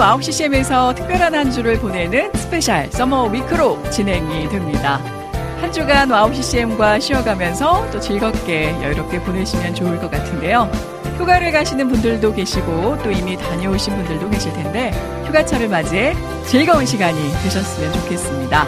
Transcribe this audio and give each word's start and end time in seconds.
와우 0.00 0.32
CCM에서 0.32 0.94
특별한 0.94 1.34
한 1.34 1.50
주를 1.50 1.78
보내는 1.78 2.32
Special 2.34 2.90
Summer 2.90 3.26
Week로 3.26 3.82
진행이 3.90 4.48
됩니다. 4.48 4.98
한 5.60 5.70
주간 5.70 6.10
와우 6.10 6.32
CCM과 6.32 6.98
쉬어가면서 7.00 7.90
또 7.90 8.00
즐겁게 8.00 8.70
여유롭게 8.82 9.20
보내시면 9.20 9.74
좋을 9.74 9.98
것 9.98 10.10
같은데요. 10.10 10.70
휴가를 11.18 11.52
가시는 11.52 11.88
분들도 11.90 12.32
계시고 12.32 12.96
또 13.02 13.10
이미 13.10 13.36
다녀오신 13.36 13.94
분들도 13.94 14.30
계실 14.30 14.54
텐데 14.54 14.90
휴가철을 15.26 15.68
맞이해 15.68 16.16
즐거운 16.46 16.86
시간이 16.86 17.18
되셨으면 17.42 17.92
좋겠습니다. 17.92 18.66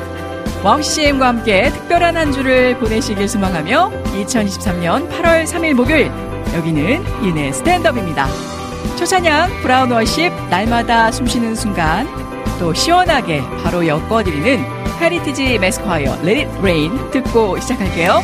와우 0.62 0.82
CCM과 0.82 1.28
함께 1.28 1.70
특별한 1.70 2.14
한 2.14 2.30
주를 2.30 2.78
보내시길 2.78 3.26
소망하며 3.26 3.90
2023년 4.04 5.08
8월 5.08 5.46
3일 5.46 5.72
목요일 5.72 6.12
여기는 6.54 7.24
이은혜의 7.24 7.52
스탠드업입니다. 7.52 8.28
첫 9.02 9.24
찬양 9.24 9.62
브라운 9.62 9.90
워십 9.90 10.32
날마다 10.48 11.10
숨쉬는 11.10 11.56
순간 11.56 12.06
또 12.60 12.72
시원하게 12.72 13.42
바로 13.64 13.84
엮어드리는 13.84 14.64
헤리티지 15.00 15.58
매스콰이어 15.58 16.12
It 16.18 16.46
Rain 16.60 17.10
듣고 17.10 17.58
시작할게요. 17.58 18.20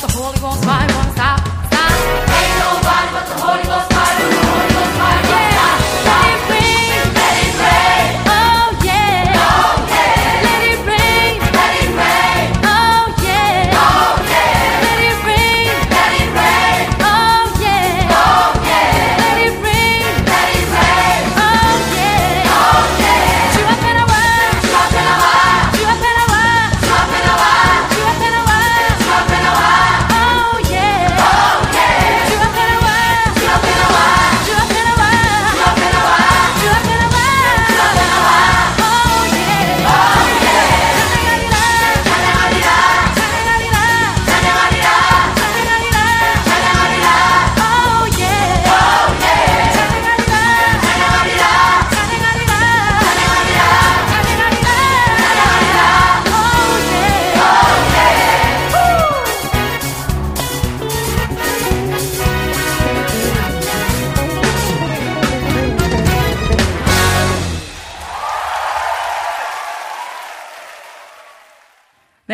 the 0.00 0.08
Holy 0.16 0.38
Ghost 0.38 0.69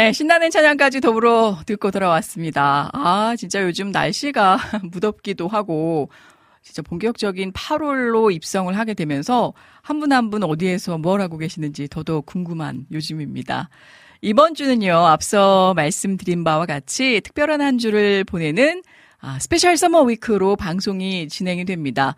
네, 0.06 0.12
신나는 0.12 0.50
찬양까지 0.52 1.00
더불어 1.00 1.58
듣고 1.66 1.90
돌아왔습니다. 1.90 2.90
아, 2.92 3.34
진짜 3.36 3.60
요즘 3.64 3.90
날씨가 3.90 4.56
무덥기도 4.92 5.48
하고, 5.48 6.10
진짜 6.62 6.80
본격적인 6.80 7.52
8월로 7.52 8.32
입성을 8.32 8.72
하게 8.78 8.94
되면서 8.94 9.52
한분 9.82 10.12
한 10.12 10.30
분 10.30 10.44
어디에서 10.44 10.98
뭘 10.98 11.20
하고 11.20 11.38
계시는지 11.38 11.88
더더욱 11.88 12.24
궁금한 12.24 12.86
요즘입니다. 12.92 13.68
이번 14.20 14.54
주는요, 14.54 14.94
앞서 14.94 15.74
말씀드린 15.74 16.44
바와 16.44 16.66
같이 16.66 17.20
특별한 17.24 17.60
한 17.60 17.76
주를 17.78 18.22
보내는 18.22 18.84
아, 19.18 19.40
Special 19.40 19.76
Summer 19.76 20.02
Week로 20.02 20.54
방송이 20.54 21.26
진행이 21.26 21.64
됩니다. 21.64 22.14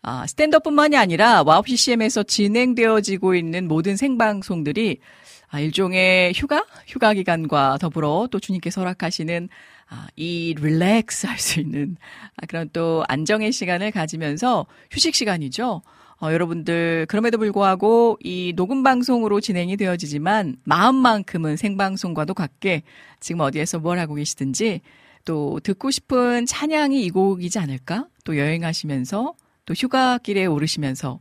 아, 0.00 0.28
스탠드업뿐만이 0.28 0.96
아니라 0.96 1.42
와우 1.44 1.64
CCM에서 1.66 2.22
진행되어지고 2.22 3.34
있는 3.34 3.66
모든 3.66 3.96
생방송들이 3.96 5.00
아, 5.52 5.60
일종의 5.60 6.32
휴가? 6.34 6.64
휴가 6.86 7.12
기간과 7.12 7.76
더불어 7.78 8.26
또 8.30 8.40
주님께서 8.40 8.80
허락하시는 8.80 9.50
아, 9.90 10.06
이 10.16 10.54
릴렉스 10.58 11.26
할 11.26 11.38
수 11.38 11.60
있는 11.60 11.96
아, 12.36 12.46
그런 12.46 12.70
또 12.72 13.04
안정의 13.06 13.52
시간을 13.52 13.90
가지면서 13.90 14.64
휴식 14.90 15.14
시간이죠. 15.14 15.82
어, 16.22 16.32
여러분들 16.32 17.04
그럼에도 17.06 17.36
불구하고 17.36 18.16
이 18.22 18.54
녹음 18.56 18.82
방송으로 18.82 19.42
진행이 19.42 19.76
되어지지만 19.76 20.56
마음만큼은 20.64 21.58
생방송과도 21.58 22.32
같게 22.32 22.82
지금 23.20 23.40
어디에서 23.40 23.78
뭘 23.78 23.98
하고 23.98 24.14
계시든지 24.14 24.80
또 25.26 25.60
듣고 25.62 25.90
싶은 25.90 26.46
찬양이 26.46 27.04
이 27.04 27.10
곡이지 27.10 27.58
않을까? 27.58 28.06
또 28.24 28.38
여행하시면서 28.38 29.34
또 29.66 29.74
휴가길에 29.74 30.46
오르시면서 30.46 31.20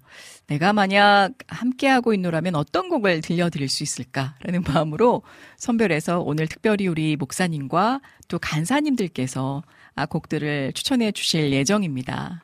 내가 0.51 0.73
만약 0.73 1.31
함께하고 1.47 2.13
있노라면 2.13 2.55
어떤 2.55 2.89
곡을 2.89 3.21
들려드릴 3.21 3.69
수 3.69 3.83
있을까라는 3.83 4.63
마음으로 4.67 5.21
선별해서 5.55 6.19
오늘 6.19 6.45
특별히 6.45 6.87
우리 6.87 7.15
목사님과 7.15 8.01
또 8.27 8.37
간사님들께서 8.37 9.63
아, 9.95 10.05
곡들을 10.05 10.73
추천해 10.73 11.13
주실 11.13 11.53
예정입니다. 11.53 12.43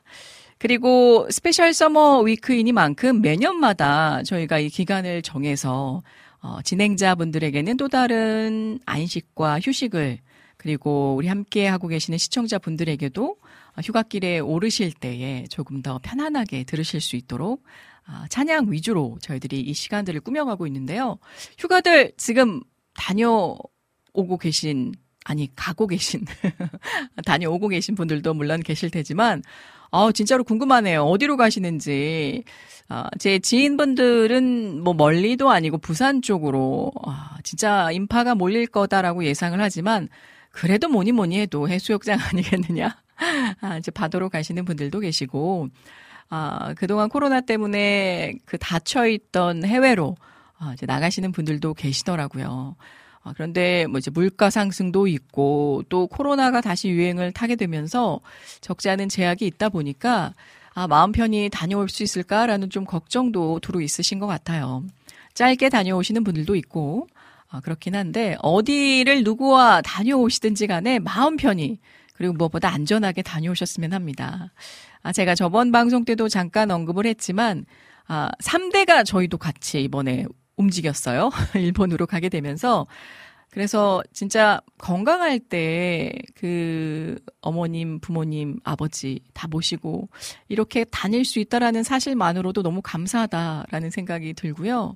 그리고 0.58 1.28
Special 1.30 1.74
Summer 1.74 2.22
Week이니만큼 2.22 3.22
매년마다 3.22 4.24
저희가 4.24 4.60
이 4.60 4.70
기간을 4.70 5.22
정해서 5.22 6.02
어, 6.40 6.62
진행자분들에게는 6.64 7.76
또 7.76 7.90
다른 7.90 8.80
안식과 8.86 9.60
휴식을 9.60 10.20
그리고 10.56 11.16
우리 11.18 11.28
함께 11.28 11.68
하고 11.68 11.90
계시는 11.90 12.18
시청자분들에게도 12.18 13.36
휴가길에 13.84 14.40
오르실 14.40 14.94
때에 14.94 15.46
조금 15.50 15.82
더 15.82 16.00
편안하게 16.02 16.64
들으실 16.64 17.02
수 17.02 17.16
있도록 17.16 17.64
아, 17.97 17.97
찬양 18.30 18.72
위주로 18.72 19.18
저희들이 19.22 19.62
이 19.62 19.74
시간들을 19.74 20.22
꾸며가고 20.22 20.68
있는데요. 20.68 21.18
휴가들 21.58 22.14
지금 22.18 22.62
다녀오고 22.96 24.38
계신 24.40 24.94
아니 25.26 25.54
가고 25.56 25.88
계신 25.88 26.26
다녀오고 27.26 27.68
계신 27.68 27.96
분들도 27.96 28.34
물론 28.34 28.62
계실 28.62 28.90
테지만 28.90 29.44
아 29.92 30.12
진짜로 30.14 30.44
궁금하네요. 30.44 31.04
어디로 31.04 31.38
가시는지. 31.38 32.44
아, 32.90 33.10
제 33.20 33.40
지인분들은 33.40 34.82
뭐 34.82 34.94
멀리도 34.94 35.50
아니고 35.50 35.78
부산 35.78 36.22
쪽으로 36.22 36.94
아, 37.06 37.38
진짜 37.44 37.92
인파가 37.92 38.34
몰릴 38.34 38.68
거다라고 38.68 39.26
예상을 39.26 39.60
하지만 39.60 40.08
그래도 40.52 40.88
뭐니 40.88 41.12
뭐니 41.12 41.40
해도 41.40 41.68
해수욕장 41.68 42.18
아니겠느냐. 42.32 42.96
아, 43.62 43.78
이제 43.78 43.92
바다로 43.92 44.30
가시는 44.30 44.64
분들도 44.64 45.00
계시고 45.00 45.68
아, 46.30 46.74
그동안 46.76 47.10
코로나 47.10 47.42
때문에 47.42 48.36
그 48.46 48.58
닫혀 48.58 49.08
있던 49.08 49.64
해외로 49.64 50.16
아, 50.60 50.74
이제 50.74 50.86
나가시는 50.86 51.32
분들도 51.32 51.74
계시더라고요. 51.74 52.76
아, 53.24 53.34
그런데 53.36 53.86
뭐 53.88 54.00
이제 54.00 54.12
물가 54.12 54.50
상승도 54.50 55.08
있고 55.08 55.84
또 55.90 56.08
코로나가 56.08 56.62
다시 56.62 56.90
유행을 56.90 57.32
타게 57.32 57.56
되면서 57.56 58.20
적지 58.62 58.90
않은 58.90 59.10
제약이 59.10 59.46
있다 59.46 59.70
보니까 59.70 60.34
아, 60.74 60.88
마음 60.88 61.12
편히 61.12 61.50
다녀올 61.52 61.90
수 61.90 62.04
있을까라는 62.04 62.70
좀 62.70 62.86
걱정도 62.86 63.60
두루 63.60 63.82
있으신 63.82 64.20
것 64.20 64.28
같아요. 64.28 64.84
짧게 65.34 65.70
다녀오시는 65.70 66.24
분들도 66.24 66.56
있고, 66.56 67.08
아, 67.50 67.62
그렇긴 67.62 67.96
한데, 67.96 68.38
어디를 68.44 69.24
누구와 69.24 69.82
다녀오시든지 69.82 70.68
간에 70.68 71.00
마음 71.00 71.36
편히, 71.36 71.80
그리고 72.14 72.34
무엇보다 72.34 72.70
안전하게 72.70 73.24
다녀오셨으면 73.24 73.94
합니다. 73.94 74.52
아, 75.08 75.14
제가 75.14 75.36
저번 75.36 75.72
방송 75.72 76.04
때도 76.04 76.28
잠깐 76.28 76.70
언급을 76.70 77.06
했지만, 77.06 77.66
아, 78.08 78.30
3대가 78.44 79.06
저희도 79.06 79.38
같이 79.38 79.82
이번에 79.84 80.26
움직였어요. 80.58 81.30
일본으로 81.56 82.06
가게 82.06 82.28
되면서. 82.28 82.86
그래서 83.50 84.04
진짜 84.12 84.60
건강할 84.78 85.40
때 85.40 86.12
그 86.36 87.16
어머님, 87.40 88.00
부모님, 88.00 88.60
아버지 88.66 89.22
다 89.34 89.48
모시고 89.48 90.10
이렇게 90.50 90.84
다닐 90.84 91.24
수 91.24 91.40
있다라는 91.40 91.84
사실만으로도 91.84 92.62
너무 92.62 92.82
감사하다라는 92.84 93.90
생각이 93.90 94.34
들고요. 94.34 94.94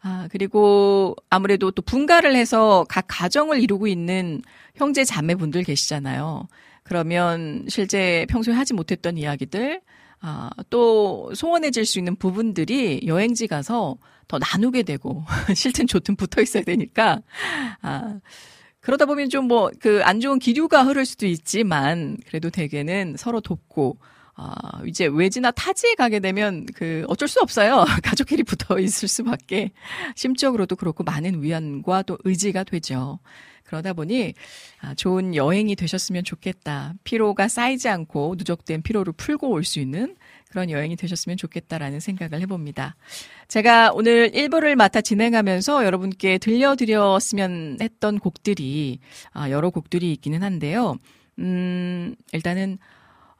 아, 0.00 0.28
그리고 0.30 1.16
아무래도 1.30 1.70
또 1.70 1.80
분가를 1.80 2.36
해서 2.36 2.84
각 2.88 3.06
가정을 3.08 3.62
이루고 3.62 3.86
있는 3.86 4.42
형제 4.76 5.04
자매분들 5.04 5.64
계시잖아요. 5.64 6.46
그러면 6.88 7.66
실제 7.68 8.26
평소에 8.30 8.54
하지 8.54 8.72
못했던 8.72 9.18
이야기들, 9.18 9.82
아, 10.20 10.50
또 10.70 11.30
소원해질 11.34 11.84
수 11.84 11.98
있는 11.98 12.16
부분들이 12.16 13.02
여행지 13.06 13.46
가서 13.46 13.98
더 14.26 14.38
나누게 14.38 14.82
되고, 14.84 15.22
싫든 15.54 15.86
좋든 15.86 16.16
붙어 16.16 16.40
있어야 16.40 16.62
되니까, 16.62 17.20
아, 17.82 18.18
그러다 18.80 19.04
보면 19.04 19.28
좀 19.28 19.46
뭐, 19.48 19.70
그 19.80 20.00
안 20.02 20.20
좋은 20.20 20.38
기류가 20.38 20.84
흐를 20.84 21.04
수도 21.04 21.26
있지만, 21.26 22.16
그래도 22.26 22.48
대개는 22.48 23.16
서로 23.18 23.40
돕고, 23.42 23.98
아, 24.34 24.80
이제 24.86 25.06
외지나 25.06 25.50
타지에 25.50 25.94
가게 25.94 26.20
되면 26.20 26.64
그 26.74 27.04
어쩔 27.08 27.28
수 27.28 27.40
없어요. 27.40 27.84
가족끼리 28.04 28.44
붙어 28.44 28.78
있을 28.78 29.08
수밖에 29.08 29.72
심적으로도 30.14 30.76
그렇고 30.76 31.04
많은 31.04 31.42
위안과 31.42 32.02
또 32.02 32.16
의지가 32.24 32.64
되죠. 32.64 33.18
그러다 33.68 33.92
보니 33.92 34.32
아, 34.80 34.94
좋은 34.94 35.34
여행이 35.34 35.76
되셨으면 35.76 36.24
좋겠다. 36.24 36.94
피로가 37.04 37.48
쌓이지 37.48 37.88
않고 37.88 38.36
누적된 38.38 38.82
피로를 38.82 39.12
풀고 39.12 39.50
올 39.50 39.62
수 39.62 39.78
있는 39.78 40.16
그런 40.48 40.70
여행이 40.70 40.96
되셨으면 40.96 41.36
좋겠다라는 41.36 42.00
생각을 42.00 42.40
해봅니다. 42.40 42.96
제가 43.48 43.90
오늘 43.92 44.30
1부를 44.30 44.74
맡아 44.76 45.02
진행하면서 45.02 45.84
여러분께 45.84 46.38
들려드렸으면 46.38 47.76
했던 47.82 48.18
곡들이 48.18 49.00
아, 49.32 49.50
여러 49.50 49.68
곡들이 49.68 50.10
있기는 50.12 50.42
한데요. 50.42 50.96
음, 51.38 52.14
일단은 52.32 52.78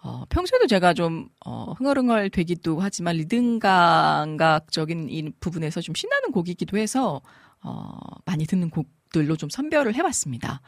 어, 0.00 0.25
평소에도 0.28 0.66
제가 0.68 0.94
좀, 0.94 1.28
어, 1.44 1.73
흥얼흥얼 1.76 2.30
되기도 2.30 2.78
하지만 2.78 3.16
리듬 3.16 3.58
감각적인 3.58 5.08
이 5.11 5.30
부분에서 5.40 5.80
좀 5.80 5.94
신나는 5.94 6.30
곡이기도 6.30 6.78
해서, 6.78 7.20
어, 7.62 7.90
많이 8.25 8.47
듣는 8.47 8.70
곡 8.70 8.87
들로 9.10 9.36
좀 9.36 9.48
선별을 9.48 9.94
해봤습니다. 9.94 10.60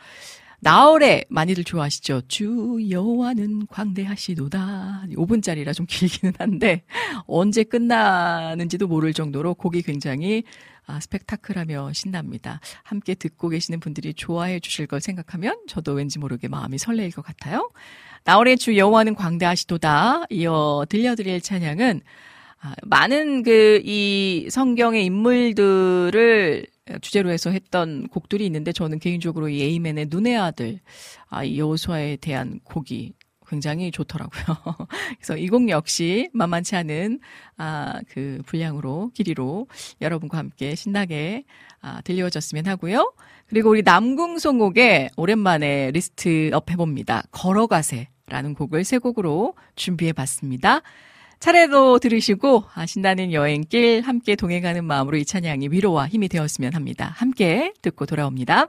나월에 0.63 1.25
많이들 1.31 1.65
좋아하시죠? 1.65 2.23
주 2.29 2.79
여호와는 2.91 3.67
광대하시도다. 3.69 5.05
5분짜리라 5.15 5.75
좀 5.75 5.87
길기는 5.89 6.35
한데 6.39 6.85
언제 7.27 7.65
끝나는지도 7.65 8.87
모를 8.87 9.15
정도로 9.15 9.55
곡이 9.55 9.83
굉장히 9.83 10.45
아, 10.87 11.01
스펙타클하며 11.01 11.93
신납니다. 11.95 12.61
함께 12.83 13.15
듣고 13.15 13.49
계시는 13.49 13.81
분들이 13.81 14.13
좋아해 14.13 14.61
주실 14.61 14.87
걸 14.87 15.01
생각하면 15.01 15.57
저도 15.69 15.93
왠지 15.93 16.19
모르게 16.19 16.49
마음이 16.49 16.79
설레일 16.79 17.13
것 17.13 17.23
같아요. 17.25 17.71
나월의 18.25 18.59
주 18.59 18.77
여호와는 18.77 19.15
광대하시도다. 19.15 20.25
이어 20.31 20.85
들려드릴 20.89 21.41
찬양은 21.41 22.03
아, 22.63 22.75
많은 22.83 23.43
그 23.43 23.81
이 23.85 24.49
성경의 24.51 25.05
인물들을 25.07 26.67
주제로 27.01 27.31
해서 27.31 27.51
했던 27.51 28.09
곡들이 28.09 28.47
있는데 28.47 28.73
저는 28.73 28.99
개인적으로 28.99 29.49
이 29.49 29.63
에이맨의 29.63 30.07
눈의 30.11 30.37
아들 30.37 30.81
아, 31.29 31.45
이 31.45 31.59
여호수아에 31.59 32.17
대한 32.17 32.61
곡이 32.65 33.15
굉장히 33.49 33.91
좋더라고요. 33.91 34.45
그래서 35.19 35.37
이 35.37 35.49
곡 35.49 35.69
역시 35.71 36.31
만만치 36.33 36.77
않은 36.77 37.19
아, 37.57 38.01
그 38.09 38.41
분량으로 38.47 39.11
길이로 39.15 39.67
여러분과 40.01 40.39
함께 40.39 40.75
신나게 40.77 41.45
아, 41.81 42.01
들려졌으면 42.03 42.67
하고요. 42.67 43.13
그리고 43.47 43.71
우리 43.71 43.83
남궁송옥의 43.83 45.11
오랜만에 45.17 45.91
list 45.91 46.44
up 46.44 46.71
해봅니다. 46.71 47.25
걸어가세라는 47.33 48.55
곡을 48.55 48.85
세 48.85 48.99
곡으로 48.99 49.55
준비해 49.75 50.13
봤습니다. 50.13 50.83
차례로 51.41 51.99
들으시고 51.99 52.65
신나는 52.87 53.33
여행길 53.33 54.03
함께 54.03 54.37
동행하는 54.37 54.85
마음으로 54.85 55.17
이 55.17 55.25
찬양이 55.25 55.69
위로와 55.71 56.07
힘이 56.07 56.29
되었으면 56.29 56.75
합니다. 56.75 57.15
함께 57.17 57.73
듣고 57.83 58.07
돌아옵니다. 58.07 58.69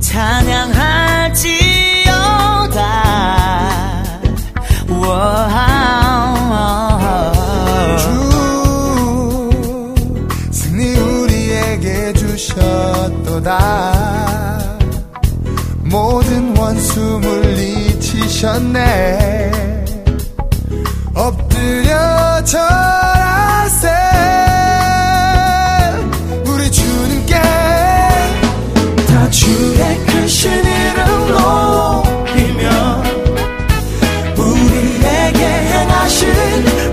찬양할지어다. 0.00 1.52
주 7.98 9.50
승리 10.50 10.96
우리에게 10.96 12.14
주셨도다. 12.14 13.52
모든 15.84 16.56
원수 16.56 17.20
물리 17.20 17.81
치셨네. 18.32 19.50
엎드려 21.14 22.42
절하세. 22.44 23.88
우리 26.46 26.70
주님께 26.70 27.34
다 29.06 29.30
주의 29.30 29.98
크신 30.06 30.50
이름 30.50 31.28
높이며 31.28 33.02
우리에게 34.38 35.44
행하신 35.44 36.28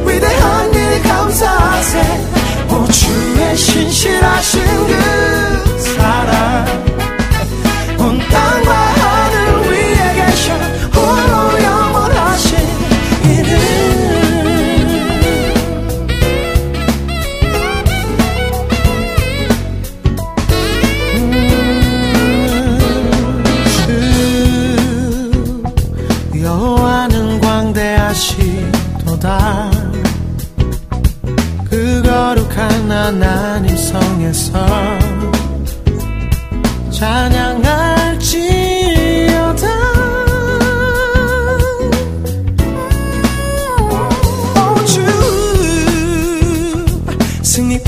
위대한 0.06 0.74
일 0.74 1.02
감사하세. 1.04 2.02
오 2.70 2.86
주의 2.92 3.58
신실하신 3.58 4.62
그 4.88 5.39
그 31.70 32.02
거룩한 32.04 32.92
하나님 32.92 33.76
성에서 33.78 34.54
찬양할지어다. 36.92 38.30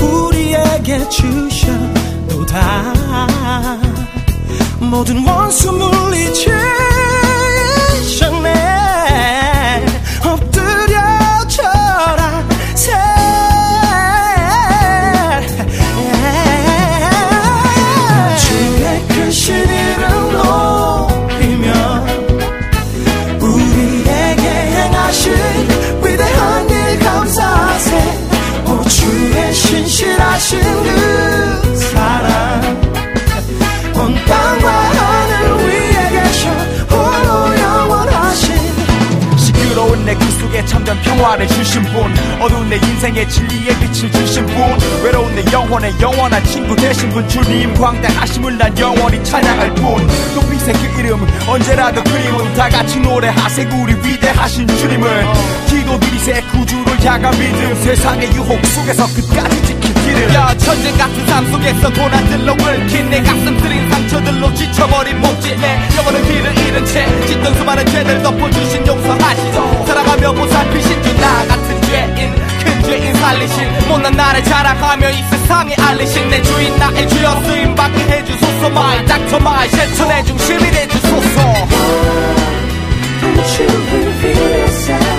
우리에게 0.02 1.08
주셔 1.08 1.66
도다. 2.28 2.92
모든 4.80 5.26
원수 5.26 5.72
물리치 5.72 6.50
평화를 41.22 41.46
주신 41.46 41.82
분 41.84 42.12
어두운 42.40 42.68
내 42.68 42.76
인생의 42.76 43.28
진리의 43.28 43.76
빛을 43.78 44.10
주신 44.10 44.44
분 44.44 44.56
외로운 45.04 45.32
내 45.36 45.44
영혼의 45.52 45.94
영원한 46.00 46.42
친구 46.44 46.74
되신 46.74 47.10
분 47.10 47.26
주님 47.28 47.72
광대하심을 47.74 48.58
난 48.58 48.76
영원히 48.76 49.22
찬양할 49.22 49.72
뿐 49.74 50.04
높이세 50.34 50.72
그 50.72 51.00
이름 51.00 51.24
언제라도 51.46 52.02
그리운 52.02 52.52
다 52.54 52.68
같이 52.68 52.98
노래하세 52.98 53.64
우리 53.66 53.94
위대하신 53.94 54.66
주님을. 54.66 55.26
기도 55.68 55.98
드리세 56.00 56.40
구주를 56.52 57.04
향한 57.04 57.30
믿음 57.38 57.74
세상의 57.82 58.32
유혹 58.34 58.66
속에서 58.66 59.06
끝까지 59.06 59.66
지킬 59.66 59.91
길을 60.04 60.34
야 60.34 60.54
전쟁 60.56 60.96
같은 60.96 61.26
삶 61.26 61.50
속에서 61.50 61.90
고난들로 61.92 62.56
긁힌 62.56 63.10
내 63.10 63.22
가슴 63.22 63.56
들인 63.56 63.90
상처들로 63.90 64.54
지쳐버린 64.54 65.20
몸짓 65.20 65.58
내 65.60 65.78
영혼의 65.96 66.22
길을 66.22 66.58
잃은 66.58 66.86
채 66.86 67.26
짓던 67.26 67.54
수많은 67.54 67.86
죄들 67.86 68.22
덮어주신 68.22 68.86
용서하시죠. 68.86 69.84
사랑하며 69.86 70.32
보살피신 70.32 71.02
주 71.02 71.12
나 71.22 71.46
같은 71.46 71.80
죄인 71.82 72.34
큰 72.64 72.82
죄인 72.82 73.14
살리신 73.14 73.88
못난 73.88 74.12
나를 74.14 74.42
자랑하며 74.42 75.10
이 75.10 75.22
세상에 75.30 75.74
알리신 75.78 76.28
내 76.30 76.42
주인 76.42 76.76
나의 76.78 77.08
주여 77.08 77.42
쓰임 77.44 77.74
받게 77.74 78.00
해주소서. 78.02 78.70
마이 78.70 79.04
닥터 79.06 79.38
마이 79.38 79.68
실천의 79.68 80.24
중심이 80.24 80.70
돼주소서. 80.70 81.42
다 83.20 85.11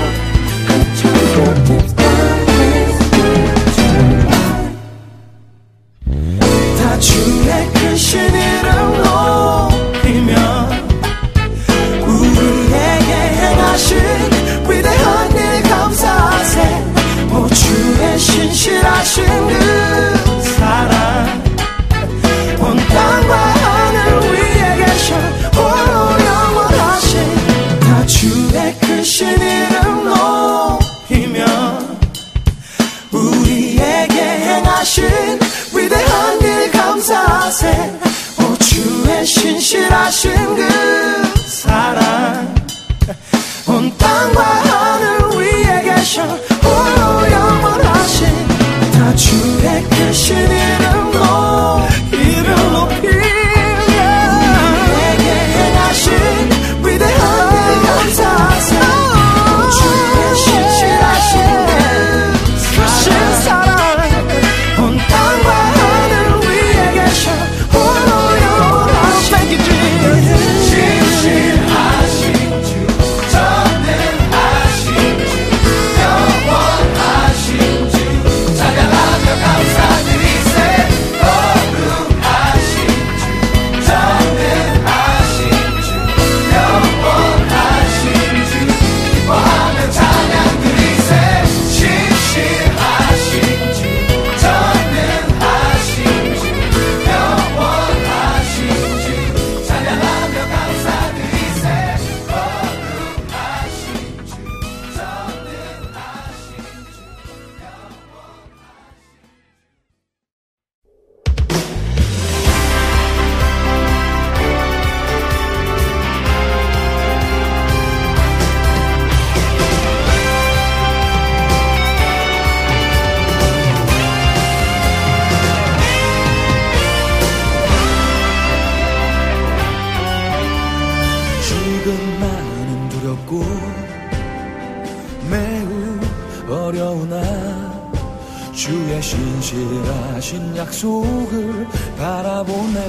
신실하신 139.03 140.55
약속을 140.55 141.67
바라보네. 141.97 142.79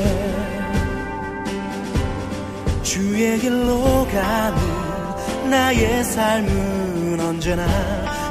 주의 2.85 3.37
길로 3.40 4.07
가는 4.07 5.50
나의 5.50 6.05
삶은 6.05 7.18
언제나 7.18 7.66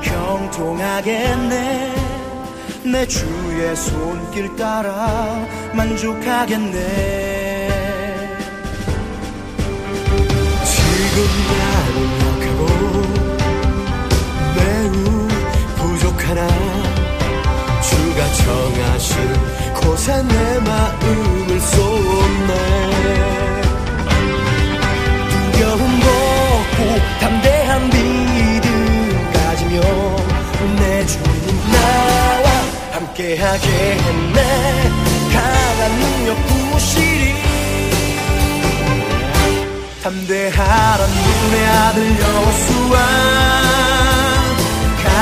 형통하겠네. 0.02 1.94
내 2.86 3.06
주의 3.06 3.76
손길 3.76 4.56
따라 4.56 5.46
만족하겠네. 5.74 6.72
지금 10.64 11.18
나는 11.52 11.98
약하고 12.24 12.62
매우 14.56 14.94
부족하나 15.76 16.93
주가 17.94 18.20
정하신 18.34 19.12
곳에 19.76 20.24
내 20.24 20.60
마음을 20.60 21.60
쏟네. 21.60 22.52
두려움 25.52 25.82
벗고 26.00 26.80
담대한 27.20 27.90
믿음 27.90 28.68
가지며 29.34 29.82
내 30.80 31.06
주님 31.06 31.72
나와 31.72 32.48
함께하게 32.94 33.68
했네. 33.68 34.40
강한 35.34 35.92
능력 36.00 36.30
부시리 36.48 37.34
담대하라 40.04 41.02
눈의 41.08 41.66
아들 41.68 41.98
여수와 42.20 42.96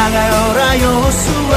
강하여라 0.02 0.80
여수와 0.80 1.54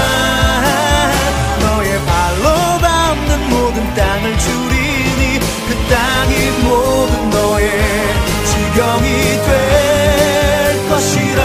너의 1.61 1.99
발로 2.05 2.79
밟는 2.79 3.49
모든 3.49 3.95
땅을 3.95 4.39
주리니 4.39 5.39
그 5.67 5.75
땅이 5.89 6.51
모든 6.63 7.31
너의 7.31 7.71
지경이 8.45 9.07
될 9.47 10.89
것이라. 10.91 11.41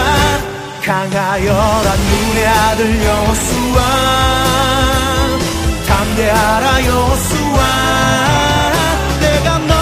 강하여라 0.84 1.88
눈의 1.96 2.46
아들 2.46 3.02
여수와 3.02 3.78
담대하라 5.88 6.84
여수와 6.84 7.60
내가 9.20 9.58
너 9.58 9.79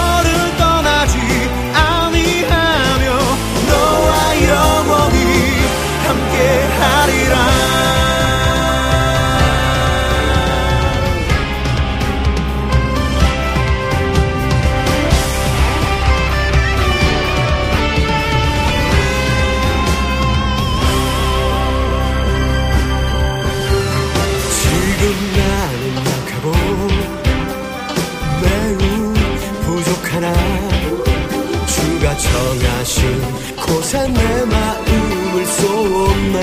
정하신 32.19 33.57
곳에 33.57 34.09
내 34.09 34.45
마음을 34.45 35.47
쏟네 35.47 36.39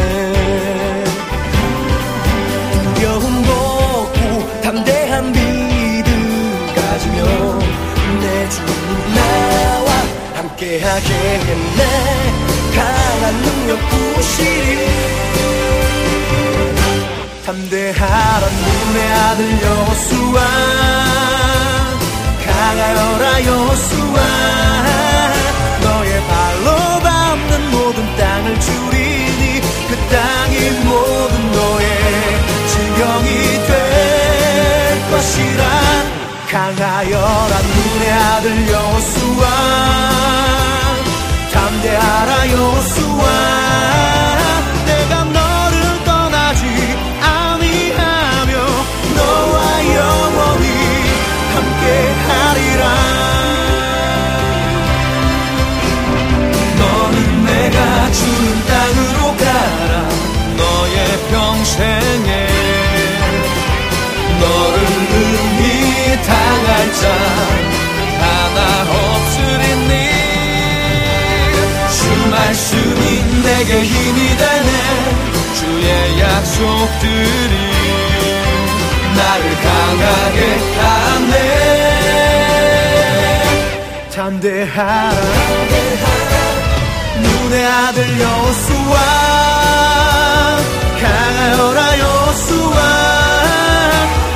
두려움 2.96 3.44
벗고 3.44 4.62
담대한 4.62 5.32
믿음 5.32 6.76
가지며 6.76 7.60
내 8.22 8.50
주님 8.50 9.14
나와 9.16 9.88
함께하게 10.36 11.10
했네. 11.14 12.46
강한 12.76 13.34
능력 13.42 13.80
부시리 13.90 14.86
담대하라 17.46 18.48
눈의 18.50 19.12
아들 19.14 19.62
여수와 19.62 20.42
강하여라 22.46 23.46
여수와 23.46 24.85
발로 26.28 27.00
밟는 27.00 27.72
모든 27.72 28.16
땅을 28.18 28.60
주리니 28.60 29.62
그 29.90 29.96
땅이 30.14 30.70
모든 30.86 31.52
너의 31.52 31.86
지경이 32.68 33.30
될 33.68 35.12
것이라. 35.12 35.64
강하여라 36.50 37.54
눈의 37.62 38.12
아들 38.12 38.46
여수와 38.72 39.44
담대하라 41.52 42.32
여수와 42.52 43.14
주는 58.15 58.45
땅으로 58.65 59.19
가라. 59.38 59.93
너의 60.58 60.97
평생에 61.32 62.30
너를 64.39 64.75
능히 65.12 65.63
당할 66.25 66.67
자 66.93 67.01
하나 68.21 68.60
없으리니 68.91 69.93
주 71.91 71.99
말씀이 72.30 73.01
내게 73.43 73.71
힘이 73.84 74.19
되네. 74.38 74.69
주의 75.56 75.88
약속들이 76.19 77.54
나를 79.17 79.43
강하게 79.65 80.39
하네. 80.80 81.36
담대하라 84.15 85.17
눈의 87.45 87.63
아들 87.63 88.19
여수와 88.19 88.95
강하여라 90.99 91.99
여수와 91.99 92.77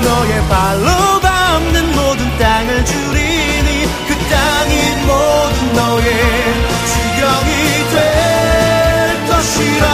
너의 0.04 0.48
발로 0.48 1.20
밟는 1.20 1.92
모든 1.96 2.38
땅을 2.38 2.86
주리니 2.86 3.88
그 4.08 4.16
땅이 4.30 4.96
모든 5.08 5.74
너의 5.74 6.08
지경이 6.86 7.52
될 7.90 9.28
것이라. 9.28 9.86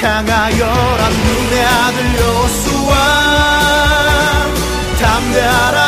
강하여라 0.00 1.08
눈의 1.08 1.64
아들 1.64 1.96
여수와 2.20 2.94
담대하라 5.00 5.87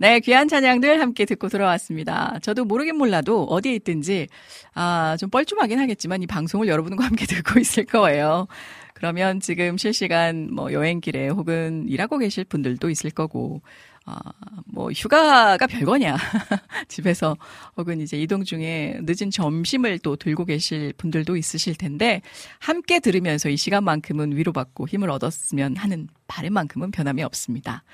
네, 0.00 0.18
귀한 0.20 0.48
찬양들 0.48 0.98
함께 0.98 1.26
듣고 1.26 1.48
들어왔습니다. 1.48 2.38
저도 2.40 2.64
모르긴 2.64 2.96
몰라도 2.96 3.44
어디에 3.44 3.74
있든지, 3.74 4.28
아, 4.72 5.14
좀 5.20 5.28
뻘쭘하긴 5.28 5.78
하겠지만 5.78 6.22
이 6.22 6.26
방송을 6.26 6.68
여러분과 6.68 7.04
함께 7.04 7.26
듣고 7.28 7.60
있을 7.60 7.84
거예요. 7.84 8.46
그러면 8.94 9.40
지금 9.40 9.76
실시간 9.76 10.48
뭐 10.54 10.72
여행길에 10.72 11.28
혹은 11.28 11.86
일하고 11.86 12.16
계실 12.16 12.44
분들도 12.44 12.88
있을 12.88 13.10
거고, 13.10 13.60
아, 14.06 14.18
뭐 14.66 14.90
휴가가 14.90 15.66
별거냐. 15.66 16.16
집에서 16.88 17.36
혹은 17.76 18.00
이제 18.00 18.16
이동 18.20 18.44
중에 18.44 18.98
늦은 19.02 19.30
점심을 19.30 19.98
또 20.00 20.16
들고 20.16 20.44
계실 20.46 20.92
분들도 20.94 21.36
있으실 21.36 21.74
텐데 21.76 22.22
함께 22.58 22.98
들으면서 22.98 23.48
이 23.50 23.56
시간만큼은 23.56 24.36
위로받고 24.36 24.88
힘을 24.88 25.10
얻었으면 25.10 25.76
하는 25.76 26.08
바람만큼은 26.26 26.90
변함이 26.90 27.22
없습니다. 27.22 27.84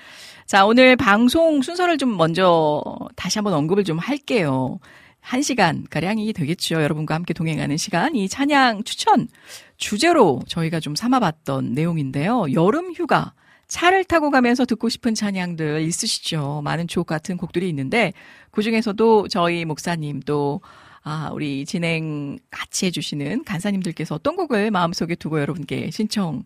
자, 0.45 0.65
오늘 0.65 0.95
방송 0.95 1.61
순서를 1.61 1.97
좀 1.97 2.15
먼저 2.15 2.81
다시 3.15 3.37
한번 3.39 3.53
언급을 3.53 3.83
좀 3.83 3.97
할게요. 3.99 4.79
한 5.19 5.41
시간 5.41 5.85
가량이 5.89 6.31
되겠죠. 6.31 6.81
여러분과 6.81 7.15
함께 7.15 7.33
동행하는 7.33 7.75
시간. 7.75 8.15
이 8.15 8.29
찬양 8.29 8.85
추천 8.85 9.27
주제로 9.75 10.41
저희가 10.47 10.79
좀 10.79 10.95
삼아봤던 10.95 11.73
내용인데요. 11.73 12.45
여름 12.53 12.93
휴가 12.93 13.33
차를 13.67 14.05
타고 14.05 14.29
가면서 14.31 14.65
듣고 14.65 14.89
싶은 14.89 15.13
찬양들 15.15 15.81
있으시죠? 15.81 16.61
많은 16.63 16.87
주옥 16.87 17.07
같은 17.07 17.37
곡들이 17.37 17.67
있는데 17.69 18.13
그 18.51 18.61
중에서도 18.61 19.27
저희 19.27 19.65
목사님 19.65 20.21
또 20.25 20.61
아, 21.03 21.29
우리 21.33 21.65
진행 21.65 22.37
같이 22.51 22.85
해주시는 22.87 23.45
간사님들께서 23.45 24.15
어떤 24.15 24.35
곡을 24.35 24.71
마음속에 24.71 25.15
두고 25.15 25.39
여러분께 25.39 25.89
신청, 25.91 26.43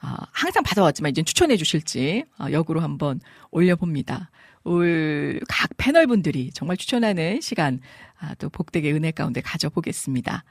아, 0.00 0.16
항상 0.32 0.62
받아왔지만 0.62 1.10
이제 1.10 1.22
추천해 1.22 1.56
주실지, 1.58 2.24
아, 2.38 2.50
역으로 2.50 2.80
한번 2.80 3.20
올려봅니다. 3.50 4.30
올 4.64 5.40
각 5.48 5.70
패널분들이 5.76 6.50
정말 6.54 6.76
추천하는 6.76 7.40
시간, 7.42 7.80
아, 8.18 8.34
또 8.36 8.48
복되게 8.48 8.92
은혜 8.92 9.10
가운데 9.10 9.40
가져보겠습니다. 9.42 10.44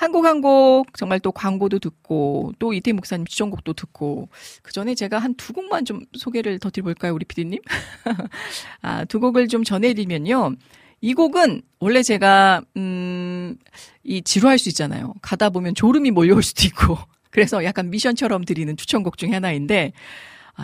한 0.00 0.12
곡 0.12 0.24
한 0.24 0.40
곡 0.40 0.96
정말 0.96 1.20
또 1.20 1.30
광고도 1.30 1.78
듣고 1.78 2.52
또 2.58 2.72
이태 2.72 2.92
목사님 2.92 3.26
추천곡도 3.26 3.74
듣고 3.74 4.28
그 4.62 4.72
전에 4.72 4.94
제가 4.94 5.18
한 5.18 5.34
두 5.36 5.52
곡만 5.52 5.84
좀 5.84 6.00
소개를 6.16 6.58
더 6.58 6.70
드려볼까요, 6.70 7.14
우리 7.14 7.24
피디님? 7.26 7.60
아, 8.82 9.04
두 9.04 9.20
곡을 9.20 9.48
좀 9.48 9.62
전해드리면요. 9.64 10.54
이 11.02 11.14
곡은 11.14 11.62
원래 11.80 12.02
제가 12.02 12.62
음 12.76 13.56
이 14.02 14.22
지루할 14.22 14.58
수 14.58 14.68
있잖아요. 14.70 15.12
가다 15.20 15.50
보면 15.50 15.74
졸음이 15.74 16.10
몰려올 16.10 16.42
수도 16.42 16.64
있고 16.66 16.96
그래서 17.30 17.62
약간 17.64 17.90
미션처럼 17.90 18.44
드리는 18.46 18.74
추천곡 18.76 19.18
중에 19.18 19.30
하나인데 19.32 19.92
아, 19.92 19.92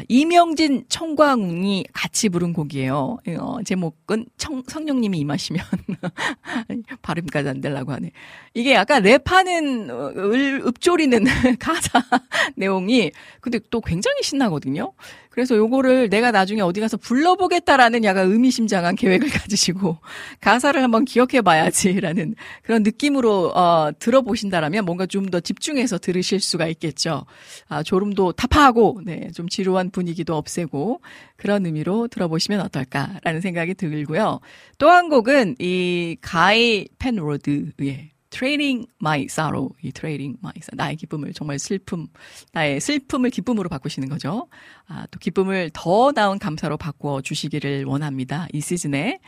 이명진 0.09 0.85
청광웅이 0.89 1.87
같이 1.93 2.29
부른 2.29 2.53
곡이에요. 2.53 3.19
어, 3.39 3.59
제목은 3.65 4.27
청, 4.37 4.63
성령님이 4.67 5.19
임하시면 5.19 5.63
발음까지 7.03 7.49
안 7.49 7.61
되려고 7.61 7.93
하네. 7.93 8.11
이게 8.55 8.75
약간 8.75 9.03
랩하는 9.03 9.91
어, 9.91 10.13
을, 10.17 10.63
읊조리는 10.67 11.25
가사 11.59 12.03
내용이 12.57 13.13
근데 13.41 13.59
또 13.71 13.81
굉장히 13.81 14.23
신나거든요. 14.23 14.93
그래서 15.37 15.55
요거를 15.55 16.09
내가 16.09 16.31
나중에 16.31 16.63
어디 16.63 16.81
가서 16.81 16.97
불러보겠다라는 16.97 18.05
약간 18.05 18.33
의미심장한 18.33 18.97
계획을 18.97 19.29
가지시고 19.29 19.99
가사를 20.41 20.83
한번 20.83 21.05
기억해 21.05 21.43
봐야지라는 21.43 22.35
그런 22.63 22.83
느낌으로 22.83 23.53
어, 23.55 23.91
들어보신다라면 23.99 24.87
뭔가 24.87 25.05
좀 25.05 25.27
더 25.27 25.41
집중해서 25.41 25.99
들으실 25.99 26.41
수가 26.41 26.69
있겠죠. 26.69 27.27
아, 27.69 27.83
졸음도 27.83 28.33
타파하고 28.33 29.03
네, 29.05 29.29
좀 29.35 29.49
지루한 29.49 29.91
분위기도 29.91 30.37
없애고 30.37 31.01
그런 31.37 31.67
의미로 31.67 32.07
들어보시면 32.09 32.61
어떨까라는 32.61 33.41
생각이 33.41 33.75
들고요. 33.75 34.41
또 34.79 34.89
한 34.89 35.09
곡은 35.11 35.57
이 35.59 36.17
가이 36.23 36.87
펜로드의 36.99 38.16
Trading 38.37 38.85
My 38.99 39.29
Sorrow 39.29 39.71
이 39.83 39.91
Trading 39.93 40.37
My 40.43 40.53
Sorrow 40.61 40.69
나의 40.75 40.97
기쁨을 40.97 41.33
정말 41.33 41.59
슬픔 41.59 42.07
나의 42.53 42.81
슬픔을 42.81 43.31
기쁨으로 43.31 43.69
바꾸시는 43.71 44.11
거죠. 44.11 44.49
아, 44.89 45.07
또 45.11 45.19
기쁨을 45.19 45.71
더 45.73 46.13
나은 46.15 46.39
감사로 46.39 46.77
바꿔 46.77 47.23
주시기를 47.23 47.85
원합니다. 47.87 48.47
이 48.53 48.61
시즌에 48.61 49.21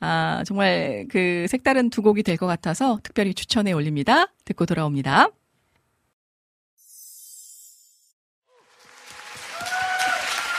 아, 0.00 0.42
정말 0.46 1.06
그 1.10 1.46
색다른 1.48 1.90
두 1.90 2.00
곡이 2.02 2.22
될 2.22 2.36
것 2.38 2.46
같아서 2.46 2.98
특별히 3.02 3.34
추천해 3.34 3.72
올립니다. 3.72 4.26
듣고 4.46 4.64
돌아옵니다. 4.66 5.28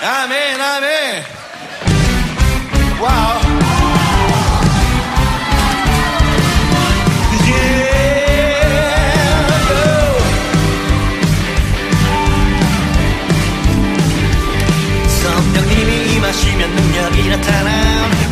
아멘, 0.02 0.62
아멘. 0.62 1.24
와우. 3.02 3.45
임하시면 16.36 16.76
능력이 16.76 17.30
나타나. 17.30 17.72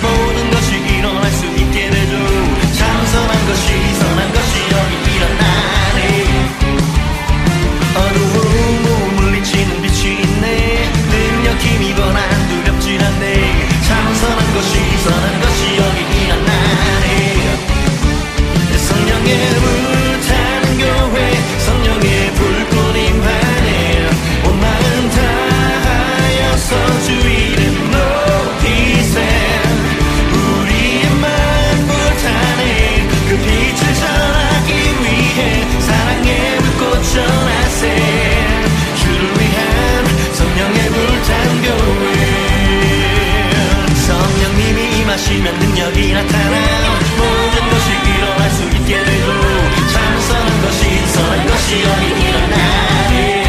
모든 0.01 0.51
것이 0.51 0.75
일어날 0.75 1.31
수 1.31 1.45
있게 1.45 1.89
되죠 1.89 2.11
찬선한 2.73 3.47
것이 3.47 3.93
선한 3.95 4.33
것이 4.33 4.59
여기 4.71 5.15
일어나네. 5.15 5.99
어두움 7.95 9.15
물리치는 9.15 9.81
빛이 9.81 10.21
있네. 10.21 10.91
능력 11.09 11.61
힘이 11.61 11.95
번한 11.95 12.47
두렵질 12.49 13.01
않네. 13.01 13.69
찬선한 13.87 14.53
것이 14.53 14.97
선한 15.03 15.42
하시면 45.23 45.57
능력이 45.57 46.11
나타나 46.11 46.57
모든 47.15 47.69
것이 47.69 47.91
일어날 48.13 48.49
수 48.51 48.63
있게 48.63 49.03
되고 49.05 49.31
찬성한 49.93 50.61
것이 50.63 51.07
선한 51.07 51.47
것이 51.47 51.81
여기 51.81 52.07
일어나네 52.27 53.43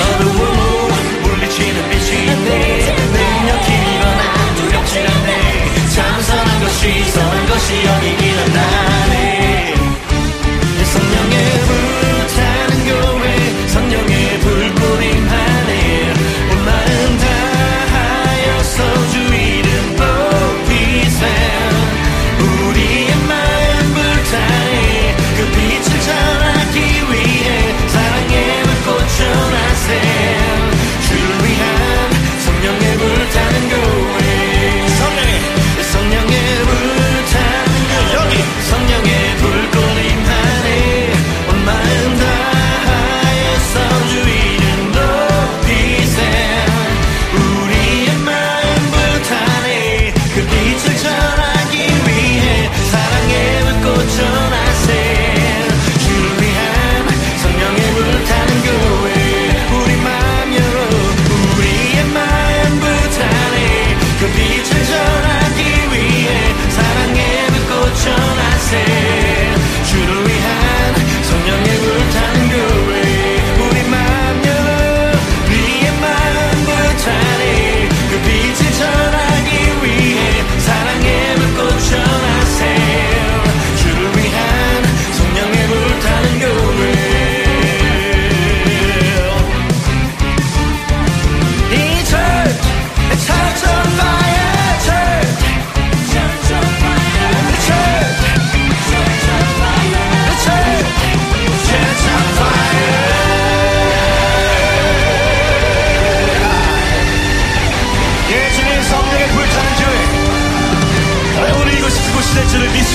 어두움 0.00 1.22
물리치는 1.22 1.90
빛이 1.90 2.26
있네. 2.26 2.94
능력 3.10 3.62
힘이 3.64 3.94
일어나 3.94 4.54
두렵지 4.56 4.98
않네. 4.98 5.88
찬성한 5.88 6.60
것이 6.60 7.10
선한 7.10 7.46
것이 7.46 7.84
여기 7.86 8.08
일어나 8.26 8.91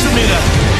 될 0.03 0.76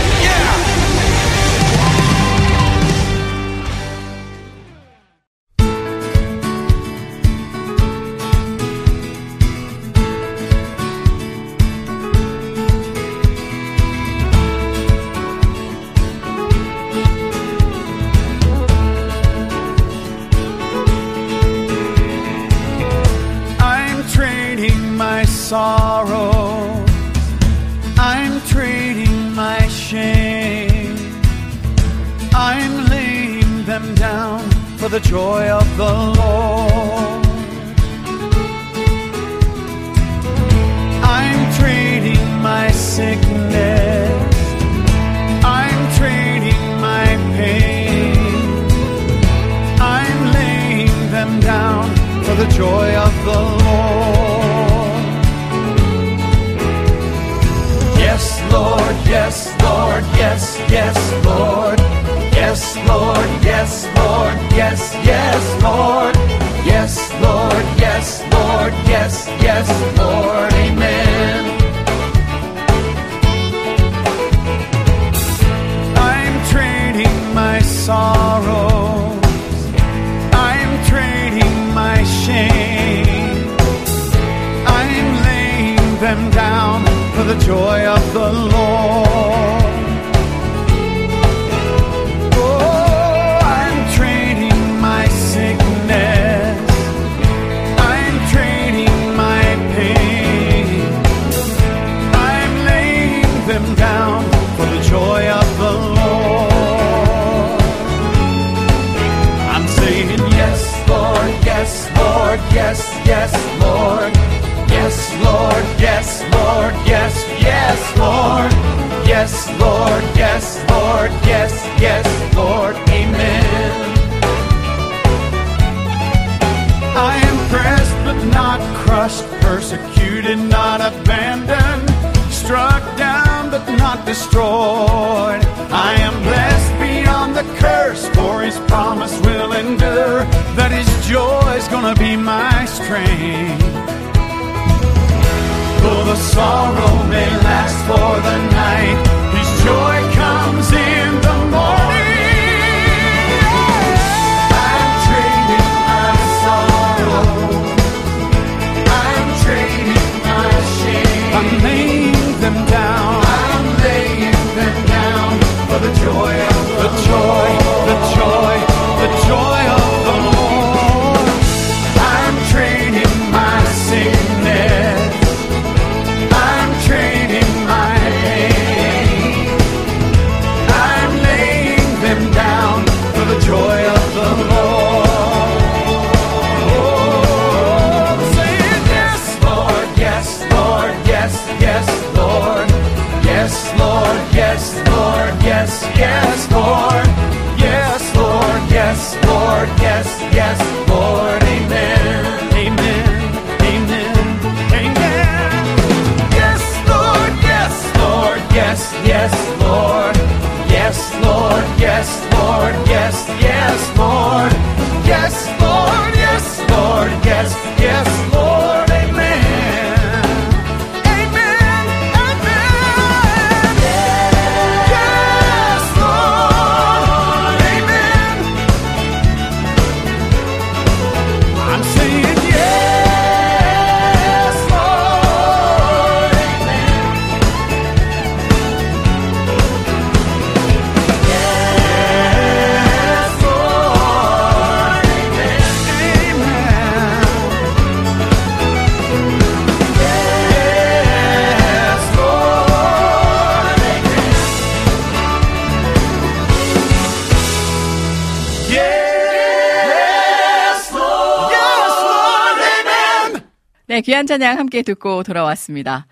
귀한 264.17 264.25
찬양 264.25 264.57
함께 264.57 264.81
듣고 264.81 265.21
돌아왔습니다. 265.21 266.07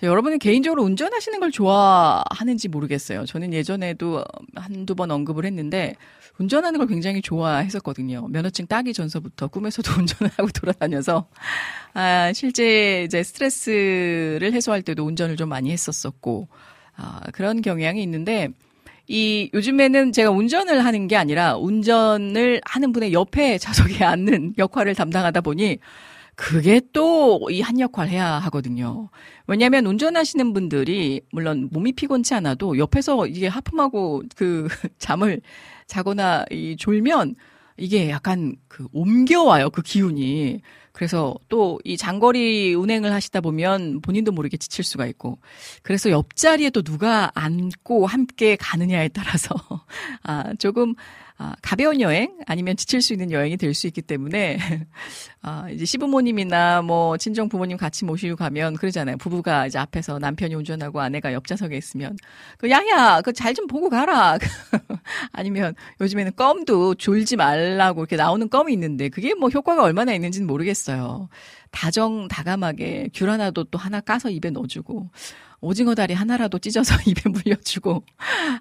자, 0.00 0.08
여러분은 0.08 0.40
개인적으로 0.40 0.82
운전하시는 0.82 1.38
걸 1.38 1.52
좋아하는지 1.52 2.66
모르겠어요. 2.66 3.26
저는 3.26 3.52
예전에도 3.52 4.24
한두 4.56 4.96
번 4.96 5.12
언급을 5.12 5.44
했는데, 5.44 5.94
운전하는 6.38 6.78
걸 6.78 6.88
굉장히 6.88 7.22
좋아했었거든요. 7.22 8.26
면허증 8.26 8.66
따기 8.66 8.92
전서부터 8.92 9.46
꿈에서도 9.46 9.88
운전을 10.00 10.32
하고 10.36 10.48
돌아다녀서, 10.50 11.28
아, 11.92 12.32
실제 12.32 13.04
이제 13.04 13.22
스트레스를 13.22 14.52
해소할 14.52 14.82
때도 14.82 15.04
운전을 15.04 15.36
좀 15.36 15.48
많이 15.48 15.70
했었었고, 15.70 16.48
아, 16.96 17.20
그런 17.32 17.62
경향이 17.62 18.02
있는데, 18.02 18.48
이 19.06 19.48
요즘에는 19.54 20.10
제가 20.10 20.30
운전을 20.30 20.84
하는 20.84 21.06
게 21.06 21.16
아니라 21.16 21.56
운전을 21.56 22.62
하는 22.64 22.92
분의 22.92 23.12
옆에 23.12 23.58
좌석에 23.58 24.02
앉는 24.02 24.54
역할을 24.58 24.96
담당하다 24.96 25.42
보니 25.42 25.78
그게 26.36 26.80
또 26.92 27.48
이 27.50 27.60
한 27.60 27.78
역할 27.80 28.08
해야 28.08 28.34
하거든요. 28.40 29.08
왜냐하면 29.46 29.86
운전하시는 29.86 30.52
분들이 30.52 31.20
물론 31.32 31.68
몸이 31.72 31.92
피곤치 31.92 32.34
않아도 32.34 32.78
옆에서 32.78 33.26
이게 33.26 33.46
하품하고 33.48 34.22
그 34.36 34.66
잠을 34.98 35.40
자거나 35.86 36.44
이 36.50 36.76
졸면 36.78 37.34
이게 37.76 38.10
약간 38.10 38.56
그 38.68 38.86
옮겨와요 38.92 39.70
그 39.70 39.82
기운이. 39.82 40.60
그래서 40.92 41.34
또 41.48 41.78
이 41.84 41.96
장거리 41.96 42.74
운행을 42.74 43.12
하시다 43.12 43.40
보면 43.40 44.00
본인도 44.00 44.30
모르게 44.32 44.56
지칠 44.56 44.84
수가 44.84 45.06
있고 45.06 45.38
그래서 45.82 46.10
옆자리에 46.10 46.70
또 46.70 46.82
누가 46.82 47.30
앉고 47.34 48.06
함께 48.06 48.56
가느냐에 48.56 49.08
따라서 49.08 49.54
아 50.22 50.54
조금 50.58 50.94
아, 51.36 51.54
가벼운 51.62 52.00
여행 52.00 52.32
아니면 52.46 52.76
지칠 52.76 53.02
수 53.02 53.12
있는 53.12 53.32
여행이 53.32 53.56
될 53.56 53.74
수 53.74 53.88
있기 53.88 54.02
때문에 54.02 54.56
아, 55.42 55.68
이제 55.68 55.84
시부모님이나 55.84 56.82
뭐 56.82 57.16
친정 57.16 57.48
부모님 57.48 57.76
같이 57.76 58.04
모시고 58.04 58.36
가면 58.36 58.74
그러잖아요. 58.76 59.16
부부가 59.16 59.66
이제 59.66 59.76
앞에서 59.78 60.20
남편이 60.20 60.54
운전하고 60.54 61.00
아내가 61.00 61.32
옆좌석에 61.32 61.76
있으면 61.76 62.16
그 62.58 62.70
야야 62.70 63.20
그 63.22 63.32
잘 63.32 63.52
좀 63.54 63.66
보고 63.66 63.90
가라. 63.90 64.38
아니면 65.32 65.74
요즘에는 66.00 66.32
껌도 66.36 66.94
졸지 66.94 67.36
말라고 67.36 68.02
이렇게 68.02 68.16
나오는 68.16 68.48
껌이 68.48 68.72
있는데 68.72 69.08
그게 69.08 69.34
뭐 69.34 69.48
효과가 69.48 69.82
얼마나 69.82 70.12
있는지는 70.14 70.46
모르겠어요. 70.46 71.28
다정 71.72 72.28
다감하게 72.28 73.10
귤 73.12 73.28
하나도 73.30 73.64
또 73.64 73.78
하나 73.78 74.00
까서 74.00 74.30
입에 74.30 74.50
넣어주고 74.50 75.10
오징어 75.64 75.94
다리 75.94 76.14
하나라도 76.14 76.58
찢어서 76.58 76.94
입에 77.06 77.30
물려주고 77.30 78.04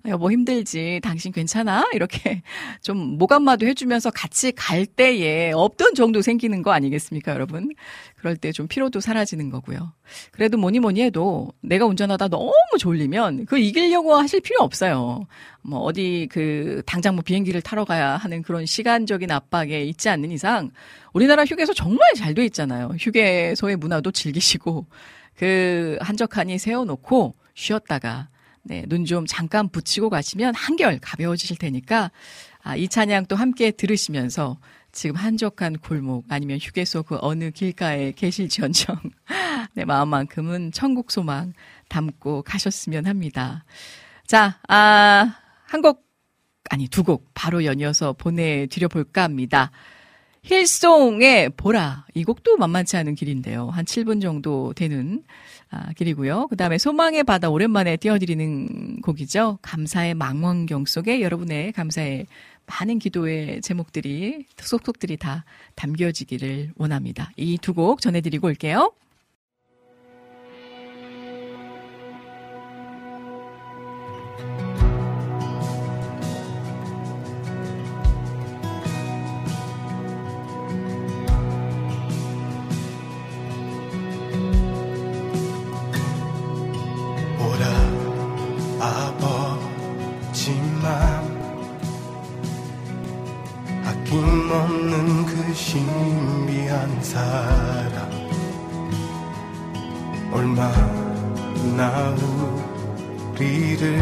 여보 0.07 0.31
힘들지? 0.31 0.99
당신 1.03 1.31
괜찮아? 1.31 1.85
이렇게 1.93 2.41
좀 2.81 2.97
모감마도 2.97 3.67
해주면서 3.67 4.09
같이 4.11 4.51
갈 4.53 4.85
때에 4.85 5.51
없던 5.51 5.95
정도 5.95 6.21
생기는 6.21 6.61
거 6.61 6.71
아니겠습니까 6.71 7.33
여러분? 7.33 7.69
그럴 8.15 8.37
때 8.37 8.51
좀 8.53 8.67
피로도 8.67 8.99
사라지는 8.99 9.49
거고요. 9.49 9.91
그래도 10.31 10.57
뭐니 10.57 10.79
뭐니 10.79 11.01
해도 11.01 11.51
내가 11.61 11.85
운전하다 11.85 12.27
너무 12.29 12.53
졸리면 12.79 13.45
그 13.47 13.57
이기려고 13.57 14.15
하실 14.15 14.39
필요 14.41 14.61
없어요. 14.61 15.25
뭐 15.61 15.79
어디 15.79 16.27
그 16.31 16.81
당장 16.85 17.15
뭐 17.15 17.23
비행기를 17.23 17.61
타러 17.61 17.83
가야 17.83 18.15
하는 18.17 18.41
그런 18.43 18.65
시간적인 18.65 19.31
압박에 19.31 19.83
있지 19.85 20.09
않는 20.09 20.31
이상 20.31 20.69
우리나라 21.13 21.43
휴게소 21.45 21.73
정말 21.73 22.13
잘 22.15 22.33
돼 22.33 22.45
있잖아요. 22.45 22.89
휴게소의 22.99 23.75
문화도 23.77 24.11
즐기시고 24.11 24.85
그 25.37 25.97
한적하니 26.01 26.57
세워놓고 26.59 27.33
쉬었다가 27.55 28.29
네, 28.63 28.85
눈 28.87 29.05
좀 29.05 29.25
잠깐 29.25 29.67
붙이고 29.69 30.09
가시면 30.09 30.55
한결 30.55 30.99
가벼워지실 30.99 31.57
테니까 31.57 32.11
아, 32.63 32.75
이 32.77 32.87
찬양 32.87 33.25
또 33.25 33.35
함께 33.35 33.71
들으시면서 33.71 34.57
지금 34.93 35.15
한적한 35.17 35.79
골목 35.79 36.25
아니면 36.29 36.59
휴게소 36.61 37.03
그 37.03 37.17
어느 37.21 37.51
길가에 37.51 38.11
계실지언정 38.13 38.95
네, 39.75 39.85
마음만큼은 39.85 40.71
천국 40.71 41.11
소망 41.11 41.53
담고 41.89 42.43
가셨으면 42.43 43.05
합니다. 43.07 43.65
자, 44.27 44.59
아, 44.67 45.35
한 45.65 45.81
곡, 45.81 46.05
아니, 46.69 46.87
두 46.87 47.03
곡 47.03 47.31
바로 47.33 47.65
연이어서 47.65 48.13
보내드려 48.13 48.87
볼까 48.87 49.23
합니다. 49.23 49.71
힐송의 50.43 51.51
보라. 51.57 52.05
이 52.13 52.23
곡도 52.23 52.57
만만치 52.57 52.97
않은 52.97 53.15
길인데요. 53.15 53.69
한 53.69 53.85
7분 53.85 54.21
정도 54.21 54.73
되는 54.73 55.23
아, 55.69 55.91
길이고요. 55.93 56.47
그 56.49 56.55
다음에 56.55 56.77
소망의 56.77 57.23
바다 57.23 57.49
오랜만에 57.49 57.97
띄워드리는 57.97 59.01
곡이죠. 59.01 59.57
감사의 59.61 60.13
망원경 60.13 60.85
속에 60.85 61.21
여러분의 61.21 61.71
감사의 61.71 62.27
많은 62.65 62.99
기도의 62.99 63.61
제목들이, 63.61 64.45
속속들이 64.57 65.17
다 65.17 65.43
담겨지기를 65.75 66.73
원합니다. 66.75 67.31
이 67.37 67.57
두 67.57 67.73
곡 67.73 68.01
전해드리고 68.01 68.47
올게요. 68.47 68.93
없는 94.53 95.25
그 95.25 95.53
신비한 95.53 97.01
사랑 97.01 98.09
얼마나 100.31 102.15
우리를 103.33 103.99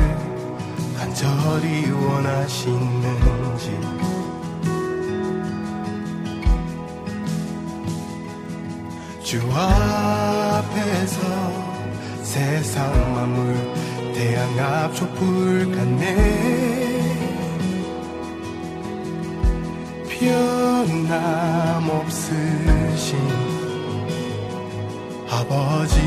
간절히 0.98 1.90
원하시는지. 1.90 3.72
주 9.24 9.40
앞에서 9.54 11.18
세상 12.22 13.14
만물 13.16 13.56
태양 14.14 14.60
앞 14.60 14.94
촛불 14.94 15.72
같네 15.72 17.41
변함없으신 20.22 21.98
아버지의 25.28 26.00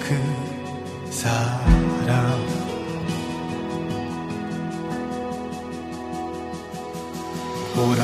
그 0.00 1.10
사랑. 1.10 2.40
오라 7.76 8.02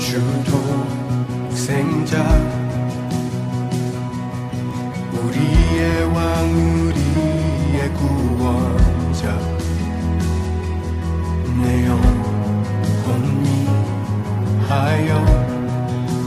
주도 0.00 0.52
생자 1.54 2.14
우리의 5.12 6.04
왕 6.12 6.18
우리의 6.88 7.92
구원자 7.94 9.51
하여 15.02 15.24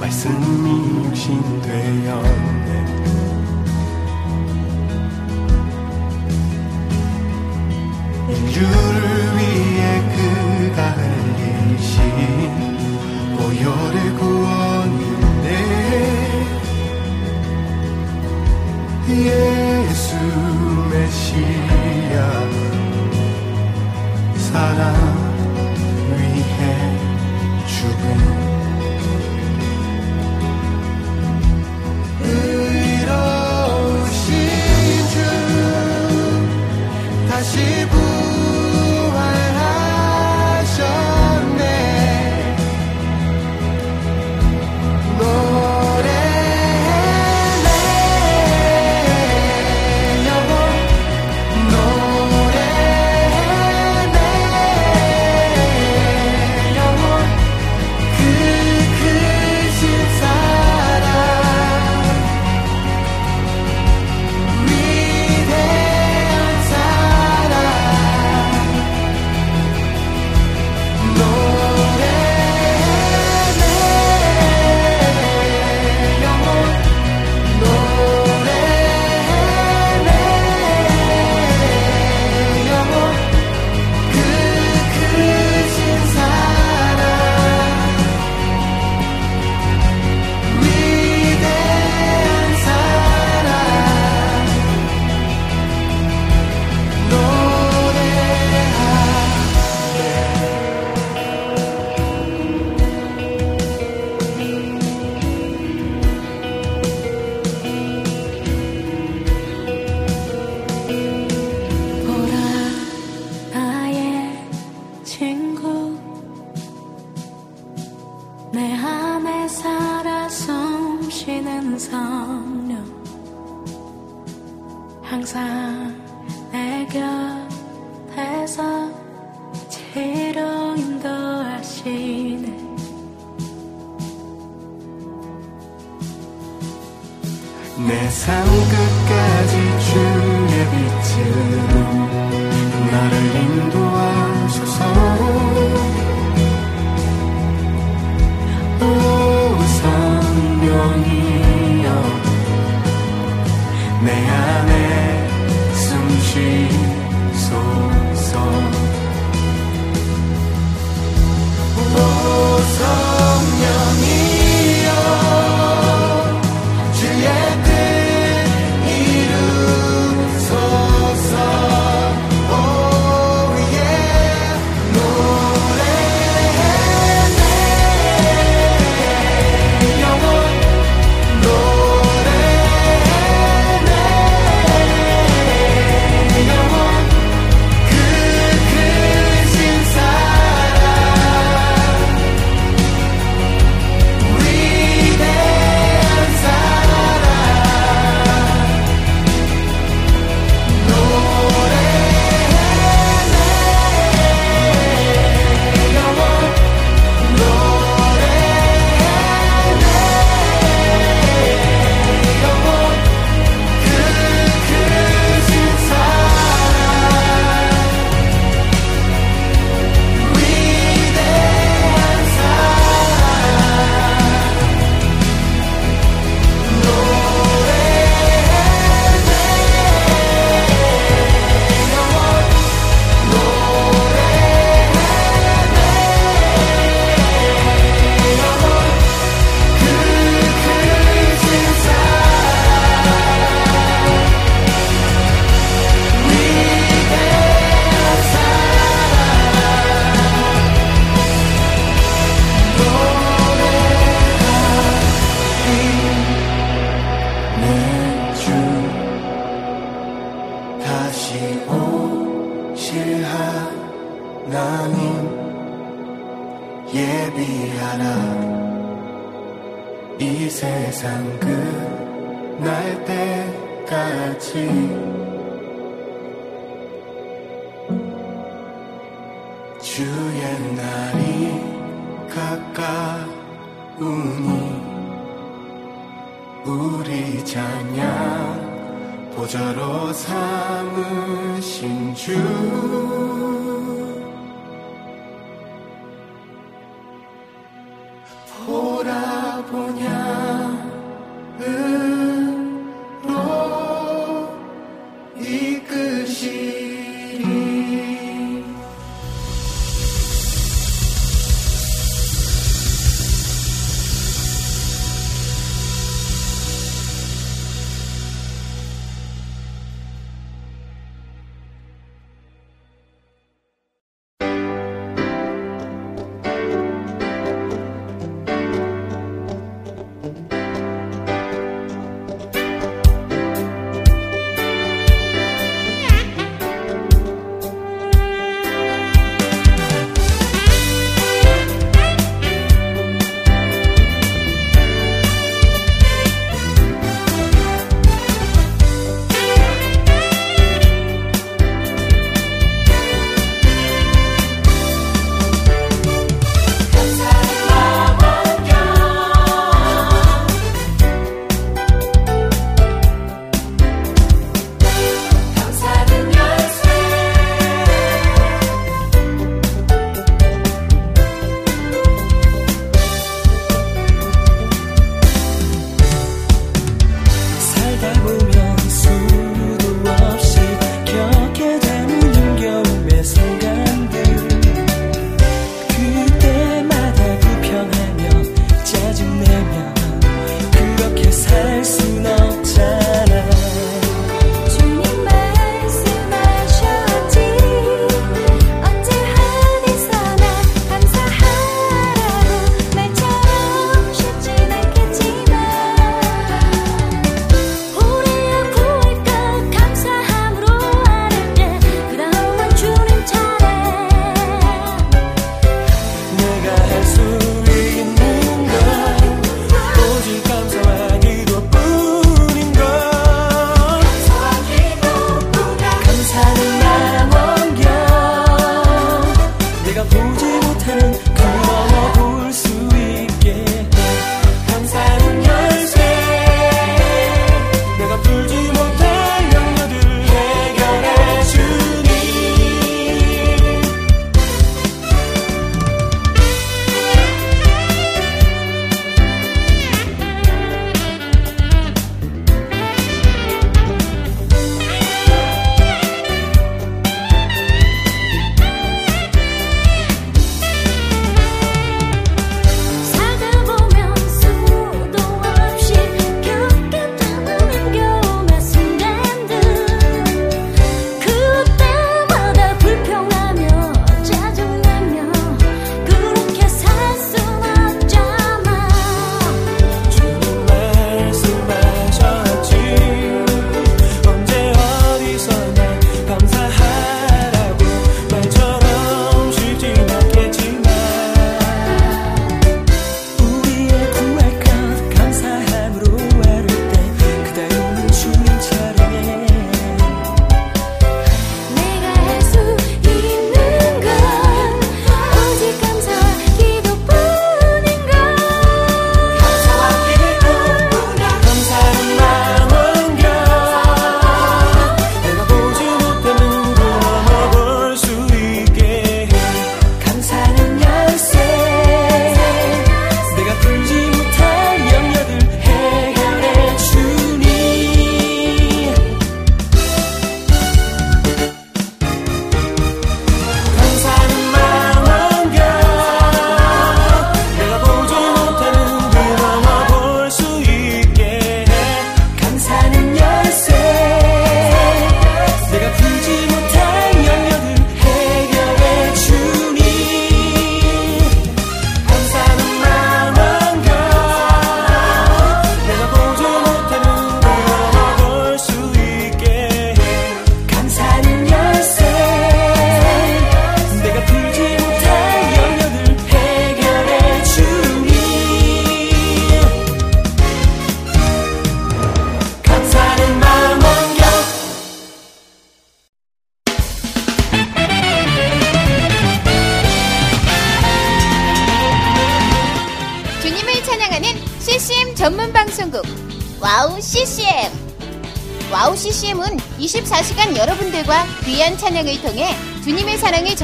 말씀이 0.01 1.05
육신 1.05 1.61
되었네. 1.61 2.85
인류 8.29 8.94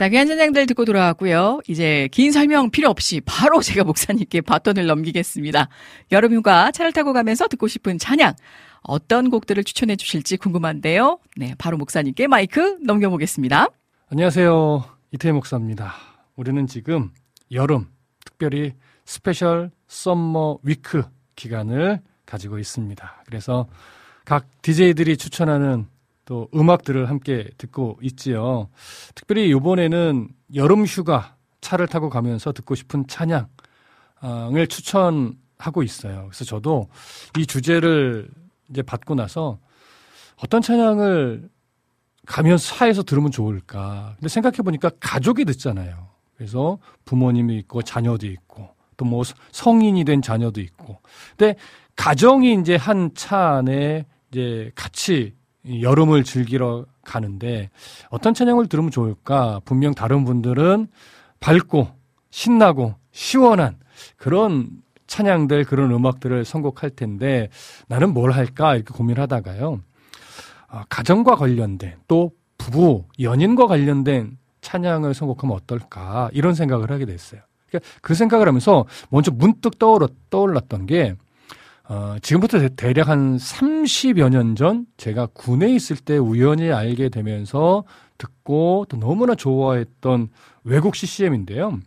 자, 0.00 0.08
귀한 0.08 0.26
찬양들 0.26 0.64
듣고 0.64 0.86
돌아왔고요. 0.86 1.60
이제 1.68 2.08
긴 2.10 2.32
설명 2.32 2.70
필요 2.70 2.88
없이 2.88 3.20
바로 3.20 3.60
제가 3.60 3.84
목사님께 3.84 4.40
바톤을 4.40 4.86
넘기겠습니다. 4.86 5.68
여러분과 6.10 6.70
차를 6.70 6.94
타고 6.94 7.12
가면서 7.12 7.48
듣고 7.48 7.68
싶은 7.68 7.98
찬양 7.98 8.32
어떤 8.80 9.28
곡들을 9.28 9.62
추천해 9.62 9.96
주실지 9.96 10.38
궁금한데요. 10.38 11.18
네, 11.36 11.54
바로 11.58 11.76
목사님께 11.76 12.28
마이크 12.28 12.78
넘겨보겠습니다. 12.82 13.66
안녕하세요. 14.08 14.84
이태희 15.12 15.32
목사입니다. 15.32 15.92
우리는 16.34 16.66
지금 16.66 17.10
여름, 17.52 17.86
특별히 18.24 18.72
Special 19.04 19.70
Summer 19.86 20.60
Week 20.62 21.02
기간을 21.36 22.00
가지고 22.24 22.58
있습니다. 22.58 23.24
그래서 23.26 23.68
각 24.24 24.46
DJ들이 24.62 25.18
추천하는 25.18 25.88
또 26.30 26.48
음악들을 26.54 27.10
함께 27.10 27.50
듣고 27.58 27.98
있지요. 28.02 28.68
특별히 29.16 29.48
이번에는 29.48 30.28
여름 30.54 30.84
휴가 30.84 31.34
차를 31.60 31.88
타고 31.88 32.08
가면서 32.08 32.52
듣고 32.52 32.76
싶은 32.76 33.08
찬양을 33.08 33.48
추천하고 34.68 35.82
있어요. 35.82 36.26
그래서 36.28 36.44
저도 36.44 36.88
이 37.36 37.44
주제를 37.46 38.28
이제 38.70 38.80
받고 38.80 39.16
나서 39.16 39.58
어떤 40.40 40.62
찬양을 40.62 41.50
가면서 42.26 42.76
차에서 42.76 43.02
들으면 43.02 43.32
좋을까. 43.32 44.12
근데 44.14 44.28
생각해 44.28 44.58
보니까 44.58 44.88
가족이 45.00 45.44
듣잖아요. 45.46 46.10
그래서 46.36 46.78
부모님이 47.04 47.58
있고 47.58 47.82
자녀도 47.82 48.28
있고 48.28 48.68
또 48.96 49.04
뭐 49.04 49.24
성인이 49.50 50.04
된 50.04 50.22
자녀도 50.22 50.60
있고. 50.60 51.00
근데 51.36 51.56
가정이 51.96 52.54
이제 52.60 52.76
한 52.76 53.10
차 53.16 53.56
안에 53.56 54.06
이제 54.30 54.70
같이 54.76 55.34
여름을 55.68 56.24
즐기러 56.24 56.86
가는데 57.04 57.70
어떤 58.08 58.34
찬양을 58.34 58.68
들으면 58.68 58.90
좋을까? 58.90 59.60
분명 59.64 59.94
다른 59.94 60.24
분들은 60.24 60.88
밝고 61.40 61.88
신나고 62.30 62.94
시원한 63.12 63.76
그런 64.16 64.70
찬양들 65.06 65.64
그런 65.64 65.90
음악들을 65.90 66.44
선곡할 66.44 66.90
텐데 66.90 67.48
나는 67.88 68.14
뭘 68.14 68.30
할까 68.30 68.76
이렇게 68.76 68.94
고민하다가요. 68.94 69.80
아, 70.68 70.84
가정과 70.88 71.34
관련된 71.34 71.96
또 72.06 72.30
부부 72.58 73.04
연인과 73.18 73.66
관련된 73.66 74.38
찬양을 74.60 75.14
선곡하면 75.14 75.56
어떨까 75.56 76.30
이런 76.32 76.54
생각을 76.54 76.90
하게 76.90 77.06
됐어요. 77.06 77.40
그러니까 77.68 77.90
그 78.02 78.14
생각을 78.14 78.46
하면서 78.46 78.84
먼저 79.08 79.32
문득 79.32 79.78
떠올랐, 79.78 80.10
떠올랐던 80.30 80.86
게 80.86 81.16
어, 81.92 82.14
지금부터 82.22 82.68
대, 82.76 82.92
략한 82.92 83.36
30여 83.36 84.28
년 84.30 84.54
전 84.54 84.86
제가 84.96 85.26
군에 85.26 85.74
있을 85.74 85.96
때 85.96 86.16
우연히 86.18 86.70
알게 86.70 87.08
되면서 87.08 87.82
듣고 88.16 88.86
또 88.88 88.96
너무나 88.96 89.34
좋아했던 89.34 90.28
외국 90.62 90.94
CCM인데요. 90.94 91.80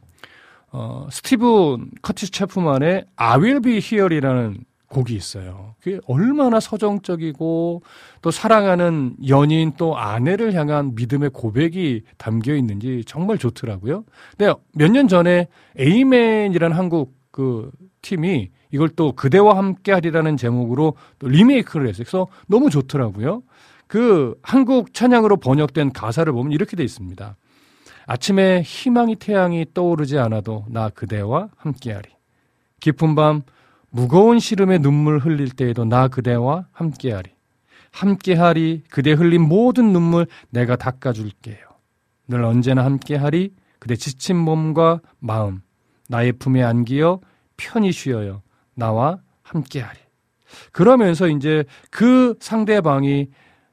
어, 0.73 1.07
스티브 1.09 1.77
커티스 2.01 2.31
체프만의 2.33 3.05
I 3.15 3.39
Will 3.39 3.61
Be 3.61 3.79
Here이라는 3.81 4.65
곡이 4.87 5.15
있어요. 5.15 5.75
그게 5.81 5.99
얼마나 6.05 6.59
서정적이고 6.59 7.81
또 8.21 8.31
사랑하는 8.31 9.15
연인 9.29 9.71
또 9.77 9.97
아내를 9.97 10.53
향한 10.53 10.95
믿음의 10.95 11.29
고백이 11.29 12.01
담겨 12.17 12.53
있는지 12.55 13.03
정말 13.07 13.37
좋더라고요. 13.37 14.03
근데 14.37 14.53
몇 14.73 14.91
년 14.91 15.07
전에 15.07 15.47
에이맨이라는 15.77 16.75
한국 16.75 17.15
그 17.31 17.71
팀이 18.01 18.49
이걸 18.73 18.89
또 18.89 19.11
그대와 19.11 19.55
함께 19.55 19.91
하리라는 19.91 20.35
제목으로 20.35 20.95
또 21.19 21.27
리메이크를 21.27 21.87
했어요. 21.87 22.03
그래서 22.03 22.27
너무 22.47 22.71
좋더라고요. 22.71 23.43
그 23.85 24.35
한국 24.41 24.95
찬양으로 24.95 25.37
번역된 25.37 25.93
가사를 25.93 26.33
보면 26.33 26.51
이렇게 26.51 26.75
돼 26.75 26.83
있습니다. 26.83 27.37
아침에 28.07 28.63
희망이 28.63 29.15
태양이 29.15 29.65
떠오르지 29.75 30.17
않아도 30.17 30.65
나 30.69 30.89
그대와 30.89 31.49
함께하리. 31.55 32.09
깊은 32.79 33.13
밤 33.13 33.43
무거운 33.91 34.39
시름에 34.39 34.79
눈물 34.79 35.19
흘릴 35.19 35.51
때에도 35.51 35.85
나 35.85 36.07
그대와 36.07 36.65
함께하리. 36.71 37.29
함께하리 37.91 38.85
그대 38.89 39.11
흘린 39.11 39.47
모든 39.47 39.93
눈물 39.93 40.25
내가 40.49 40.75
닦아줄게요. 40.75 41.59
늘 42.27 42.43
언제나 42.43 42.83
함께하리 42.85 43.53
그대 43.77 43.95
지친 43.95 44.35
몸과 44.35 44.99
마음 45.19 45.61
나의 46.09 46.31
품에 46.33 46.63
안기어 46.63 47.19
편히 47.55 47.91
쉬어요. 47.91 48.42
나와 48.75 49.19
함께하리. 49.43 49.99
그러면서 50.71 51.27
이제 51.27 51.63
그 51.89 52.35
상대방이 52.39 53.27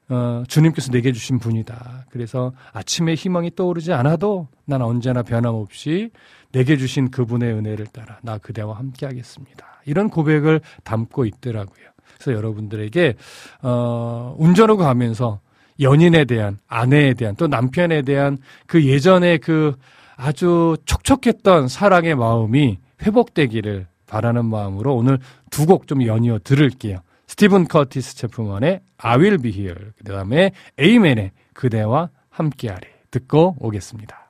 어, 0.09 0.43
주님께서 0.47 0.91
내게 0.91 1.13
주신 1.13 1.39
분이다. 1.39 2.05
그래서 2.09 2.51
아침에 2.73 3.13
희망이 3.13 3.55
떠오르지 3.55 3.93
않아도 3.93 4.49
난 4.65 4.81
언제나 4.81 5.23
변함없이 5.23 6.09
내게 6.51 6.75
주신 6.75 7.09
그분의 7.09 7.53
은혜를 7.53 7.87
따라 7.87 8.19
나 8.21 8.37
그대와 8.37 8.77
함께 8.77 9.05
하겠습니다. 9.05 9.65
이런 9.85 10.09
고백을 10.09 10.59
담고 10.83 11.25
있더라고요. 11.25 11.85
그래서 12.17 12.37
여러분들에게 12.37 13.15
어, 13.61 14.35
운전하고 14.37 14.79
가면서 14.83 15.39
연인에 15.79 16.25
대한 16.25 16.59
아내에 16.67 17.13
대한 17.13 17.35
또 17.37 17.47
남편에 17.47 18.01
대한 18.01 18.37
그 18.67 18.85
예전의 18.85 19.39
그 19.39 19.75
아주 20.17 20.75
촉촉했던 20.85 21.69
사랑의 21.69 22.15
마음이 22.15 22.79
회복되기를 23.01 23.87
바라는 24.11 24.45
마음으로 24.45 24.93
오늘 24.93 25.19
두 25.49 25.65
곡 25.65 25.87
좀 25.87 26.05
연이어 26.05 26.39
들을게요. 26.43 26.97
스티븐 27.27 27.67
커티스 27.67 28.15
제품원의 28.17 28.81
I 28.97 29.17
will 29.17 29.37
be 29.37 29.51
here. 29.51 29.91
그 29.97 30.03
다음에 30.03 30.51
에이맨의 30.77 31.31
그대와 31.53 32.09
함께하리. 32.29 32.87
듣고 33.09 33.55
오겠습니다. 33.59 34.21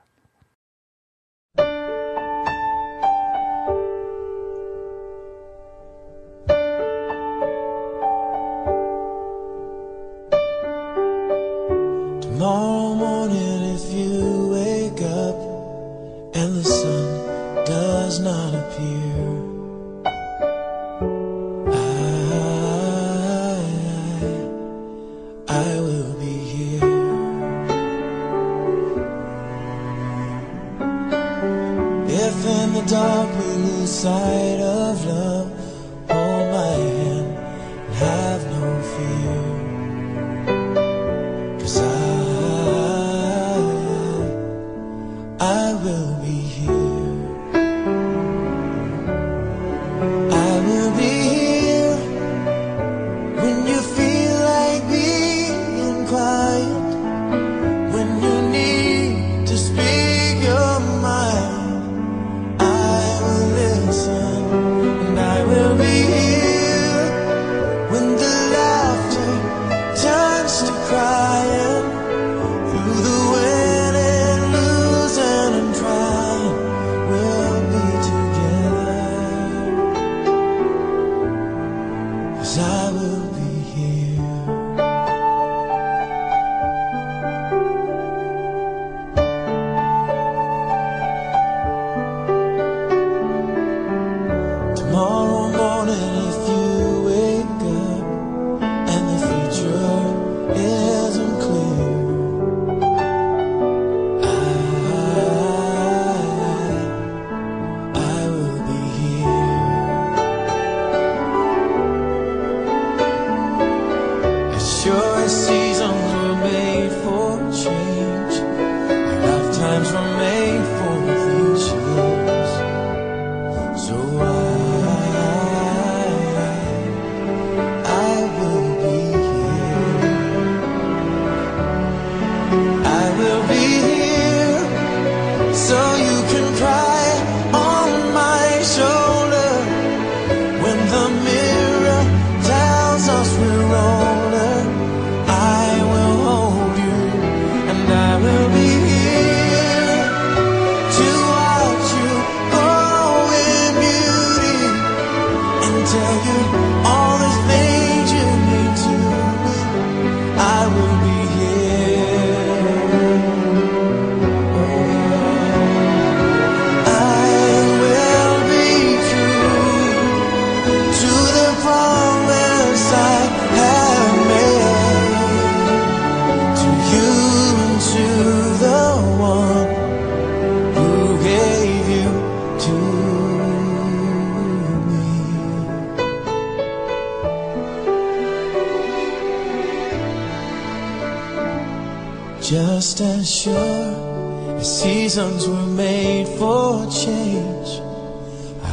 inside 34.04 34.60
of 34.60 34.81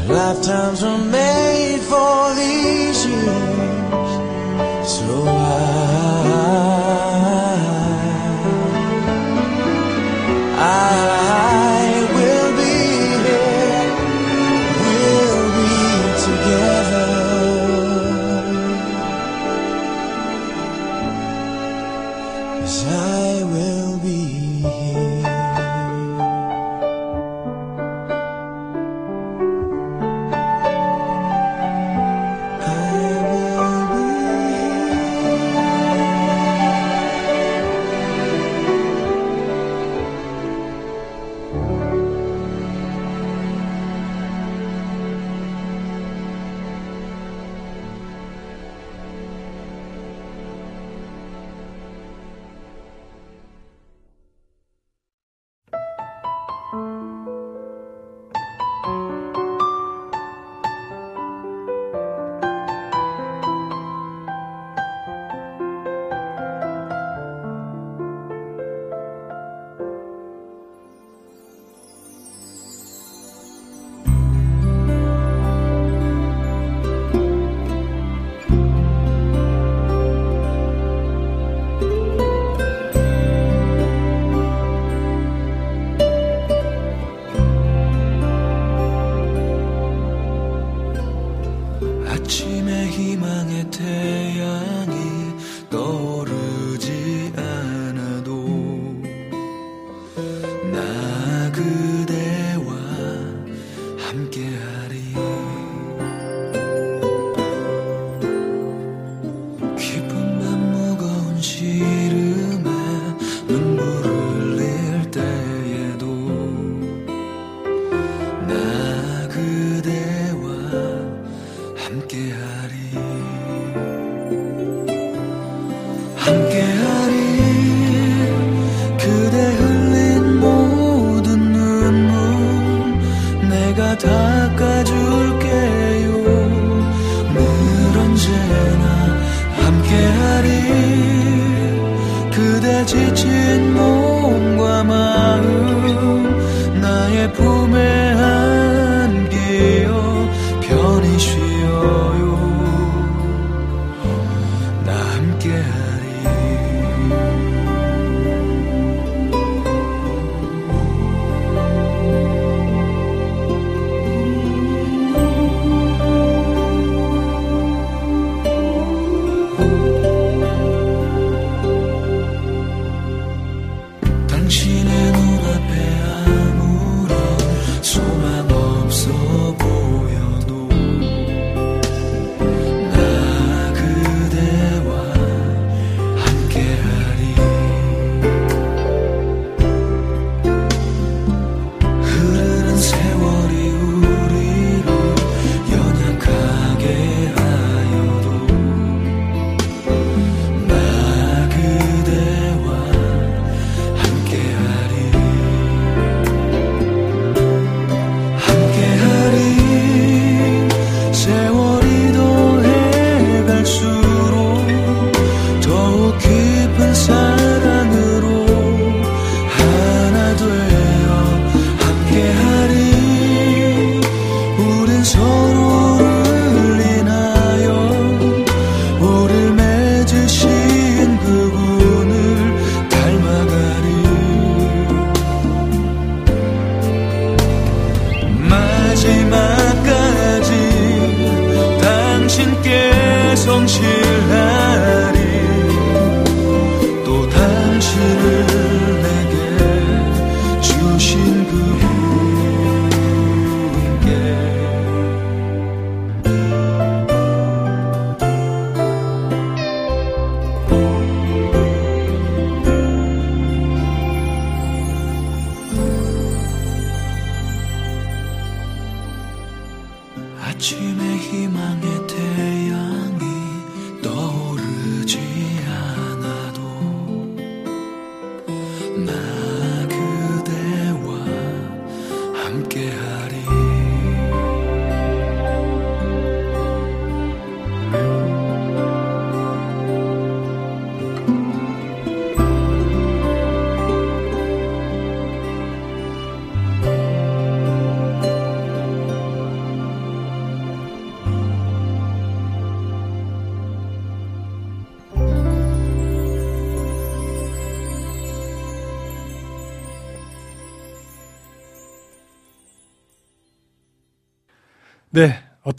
lifetimes 0.08 0.82
were 0.84 0.97
made 0.97 1.82
for 1.82 2.36
these 2.36 3.06
years. 3.06 4.12
So 4.88 5.26
I, 5.28 5.99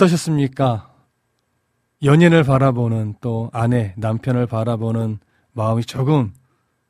어떠셨습니까? 0.01 0.89
연인을 2.03 2.45
바라보는 2.45 3.17
또 3.21 3.51
아내, 3.53 3.93
남편을 3.99 4.47
바라보는 4.47 5.19
마음이 5.53 5.85
조금 5.85 6.33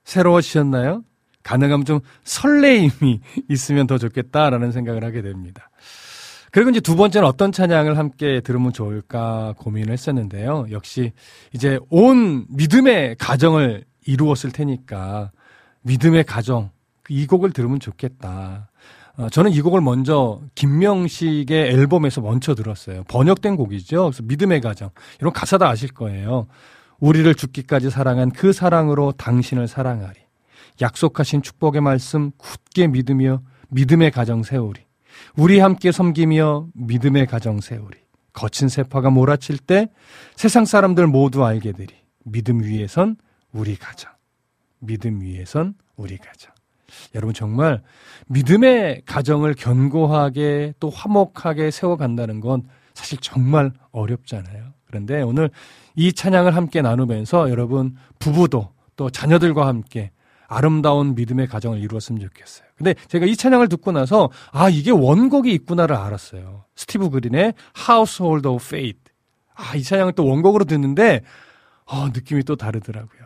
새로워지셨나요? 0.04 1.02
가능하면 1.42 1.84
좀 1.84 2.00
설레임이 2.22 3.20
있으면 3.50 3.86
더 3.88 3.98
좋겠다라는 3.98 4.70
생각을 4.70 5.02
하게 5.02 5.22
됩니다. 5.22 5.70
그리고 6.52 6.70
이제 6.70 6.80
두 6.80 6.96
번째는 6.96 7.26
어떤 7.26 7.52
찬양을 7.52 7.98
함께 7.98 8.40
들으면 8.40 8.72
좋을까 8.72 9.54
고민을 9.58 9.92
했었는데요. 9.92 10.66
역시 10.70 11.12
이제 11.52 11.78
온 11.90 12.46
믿음의 12.48 13.16
가정을 13.18 13.84
이루었을 14.06 14.52
테니까 14.52 15.30
믿음의 15.82 16.24
가정 16.24 16.70
이 17.08 17.26
곡을 17.26 17.52
들으면 17.52 17.80
좋겠다. 17.80 18.69
어, 19.20 19.28
저는 19.28 19.52
이 19.52 19.60
곡을 19.60 19.82
먼저 19.82 20.40
김명식의 20.54 21.68
앨범에서 21.68 22.22
먼저 22.22 22.54
들었어요. 22.54 23.04
번역된 23.04 23.56
곡이죠. 23.56 24.04
그래서 24.04 24.22
믿음의 24.22 24.62
가정. 24.62 24.88
이런 25.20 25.34
가사 25.34 25.58
다 25.58 25.68
아실 25.68 25.92
거예요. 25.92 26.46
우리를 27.00 27.32
죽기까지 27.34 27.90
사랑한 27.90 28.30
그 28.30 28.54
사랑으로 28.54 29.12
당신을 29.12 29.68
사랑하리. 29.68 30.18
약속하신 30.80 31.42
축복의 31.42 31.82
말씀 31.82 32.30
굳게 32.38 32.86
믿으며 32.86 33.42
믿음의 33.68 34.10
가정 34.10 34.42
세우리. 34.42 34.80
우리 35.36 35.58
함께 35.58 35.92
섬기며 35.92 36.68
믿음의 36.74 37.26
가정 37.26 37.60
세우리. 37.60 37.98
거친 38.32 38.70
세파가 38.70 39.10
몰아칠 39.10 39.58
때 39.58 39.90
세상 40.34 40.64
사람들 40.64 41.06
모두 41.06 41.44
알게 41.44 41.72
되리. 41.72 41.94
믿음 42.24 42.62
위에선 42.62 43.16
우리 43.52 43.76
가정. 43.76 44.10
믿음 44.78 45.20
위에선 45.20 45.74
우리 45.96 46.16
가정. 46.16 46.54
여러분 47.14 47.34
정말 47.34 47.82
믿음의 48.28 49.02
가정을 49.06 49.54
견고하게 49.54 50.74
또 50.80 50.90
화목하게 50.90 51.70
세워간다는 51.70 52.40
건 52.40 52.62
사실 52.94 53.18
정말 53.20 53.72
어렵잖아요. 53.92 54.72
그런데 54.86 55.22
오늘 55.22 55.50
이 55.94 56.12
찬양을 56.12 56.54
함께 56.56 56.82
나누면서 56.82 57.50
여러분 57.50 57.96
부부도 58.18 58.70
또 58.96 59.10
자녀들과 59.10 59.66
함께 59.66 60.10
아름다운 60.48 61.14
믿음의 61.14 61.46
가정을 61.46 61.78
이루었으면 61.78 62.20
좋겠어요. 62.20 62.66
근데 62.76 62.94
제가 63.08 63.26
이 63.26 63.36
찬양을 63.36 63.68
듣고 63.68 63.92
나서 63.92 64.30
아 64.50 64.68
이게 64.68 64.90
원곡이 64.90 65.52
있구나를 65.52 65.94
알았어요. 65.94 66.64
스티브 66.74 67.10
그린의 67.10 67.54
Household 67.88 68.48
of 68.48 68.64
Faith. 68.64 69.10
아, 69.60 69.76
이 69.76 69.82
찬양을 69.82 70.14
또 70.14 70.26
원곡으로 70.26 70.64
듣는데, 70.64 71.22
어, 71.84 72.08
느낌이 72.08 72.44
또 72.44 72.56
다르더라고요. 72.56 73.19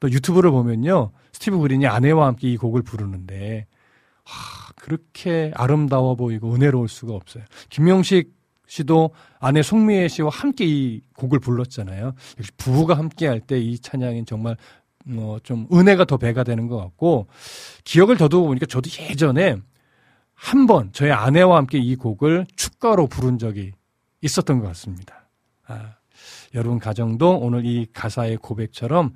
또 0.00 0.10
유튜브를 0.10 0.50
보면요. 0.50 1.10
스티브 1.32 1.58
그린이 1.58 1.86
아내와 1.86 2.26
함께 2.26 2.48
이 2.48 2.56
곡을 2.56 2.82
부르는데, 2.82 3.66
아, 4.24 4.72
그렇게 4.76 5.52
아름다워 5.54 6.14
보이고 6.16 6.54
은혜로울 6.54 6.88
수가 6.88 7.14
없어요. 7.14 7.44
김명식 7.70 8.34
씨도 8.68 9.10
아내 9.38 9.62
송미애 9.62 10.08
씨와 10.08 10.28
함께 10.30 10.64
이 10.66 11.00
곡을 11.14 11.38
불렀잖아요. 11.38 12.14
역시 12.38 12.50
부부가 12.56 12.96
함께 12.98 13.26
할 13.28 13.40
때 13.40 13.58
이 13.60 13.78
찬양이 13.78 14.24
정말 14.24 14.56
뭐좀 15.04 15.68
은혜가 15.72 16.04
더 16.04 16.16
배가 16.16 16.42
되는 16.42 16.66
것 16.66 16.76
같고 16.78 17.28
기억을 17.84 18.16
더듬어 18.16 18.42
보니까 18.42 18.66
저도 18.66 18.90
예전에 19.08 19.56
한 20.34 20.66
번 20.66 20.90
저희 20.92 21.12
아내와 21.12 21.58
함께 21.58 21.78
이 21.78 21.94
곡을 21.94 22.46
축가로 22.56 23.06
부른 23.06 23.38
적이 23.38 23.72
있었던 24.20 24.58
것 24.58 24.66
같습니다. 24.68 25.28
아, 25.68 25.94
여러분 26.54 26.78
가정도 26.80 27.38
오늘 27.38 27.64
이 27.64 27.86
가사의 27.92 28.38
고백처럼 28.38 29.14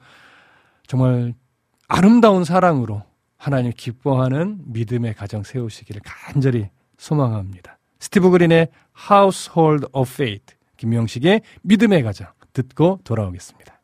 정말 0.91 1.35
아름다운 1.87 2.43
사랑으로 2.43 3.05
하나님 3.37 3.71
기뻐하는 3.77 4.59
믿음의 4.73 5.15
가정 5.15 5.45
세우시기를 5.45 6.03
간절히 6.05 6.69
소망합니다. 6.99 7.79
스티브 8.01 8.29
그린의 8.31 8.71
Household 9.09 9.87
of 9.93 10.11
Faith, 10.11 10.57
김명식의 10.79 11.43
믿음의 11.63 12.03
가정 12.03 12.27
듣고 12.53 12.99
돌아오겠습니다. 13.05 13.80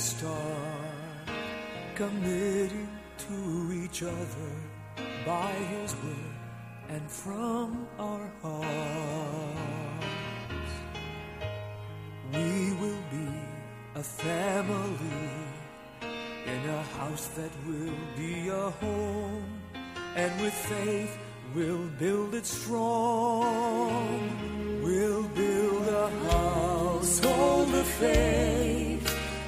Start, 0.00 1.28
committed 1.94 2.88
to 3.18 3.72
each 3.84 4.02
other 4.02 4.52
by 5.26 5.52
His 5.74 5.94
word 5.96 6.34
and 6.88 7.10
from 7.10 7.86
our 7.98 8.32
hearts. 8.42 9.56
We 12.32 12.72
will 12.80 13.02
be 13.10 13.28
a 13.94 14.02
family 14.02 15.30
in 16.46 16.60
a 16.70 16.82
house 16.98 17.26
that 17.38 17.52
will 17.66 18.00
be 18.16 18.48
a 18.48 18.70
home, 18.82 19.44
and 20.16 20.40
with 20.40 20.54
faith 20.54 21.18
we'll 21.54 21.88
build 21.98 22.34
it 22.34 22.46
strong. 22.46 24.00
We'll 24.82 25.28
build 25.28 25.88
a 25.88 26.08
household 26.30 27.74
of 27.74 27.86
faith 27.86 28.89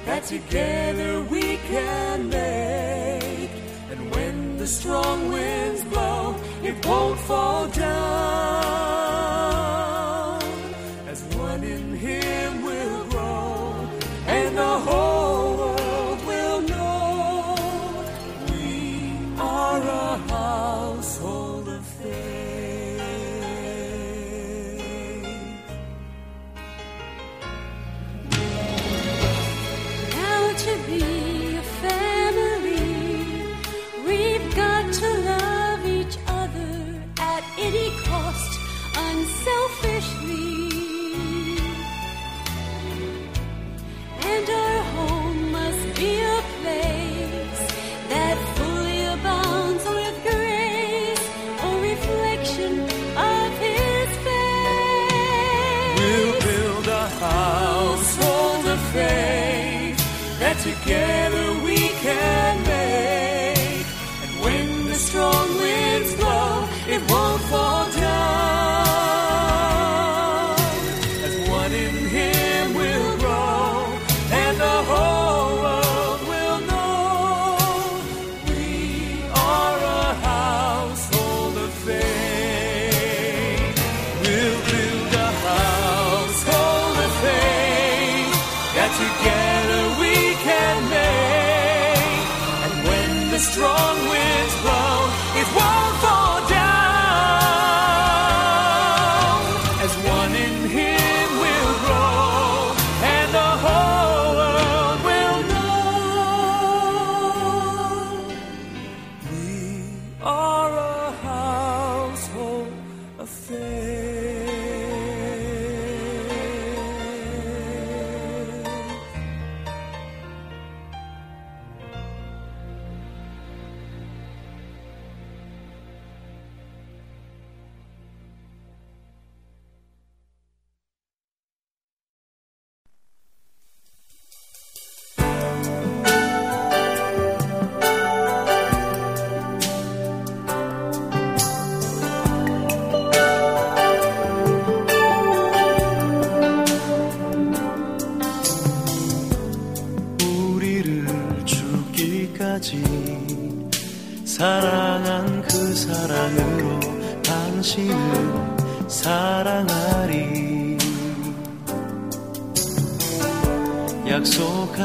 that 0.05 0.23
together 0.23 1.21
we 1.23 1.57
can 1.71 2.29
make. 2.29 3.49
And 3.91 4.11
when 4.11 4.57
the 4.57 4.67
strong 4.67 5.31
winds 5.31 5.83
blow, 5.85 6.35
it 6.63 6.85
won't 6.85 7.19
fall 7.21 7.67
down. 7.67 8.92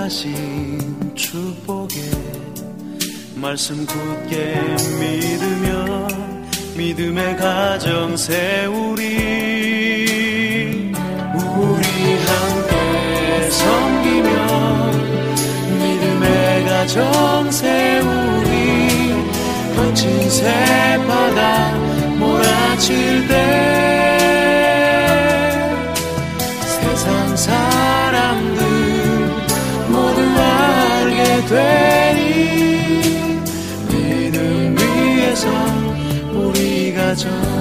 하신 0.09 1.13
축복에 1.15 2.01
말씀 3.35 3.85
굳게 3.85 4.59
믿으며 4.99 6.09
믿음의 6.79 7.37
가정 7.37 8.17
세우리. 8.17 9.05
우리 11.35 11.85
함께 12.25 13.51
섬기며 13.51 14.93
믿음의 15.79 16.65
가정 16.65 17.51
세우리. 17.51 19.13
거친 19.77 20.31
새 20.31 20.99
바다 21.07 21.77
몰아칠 22.19 23.29
때 23.29 23.98
되리 31.49 33.41
믿음 33.89 34.77
위에서 34.77 35.49
우리 36.35 36.93
가정 36.93 37.58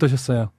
어떠셨어요? 0.00 0.50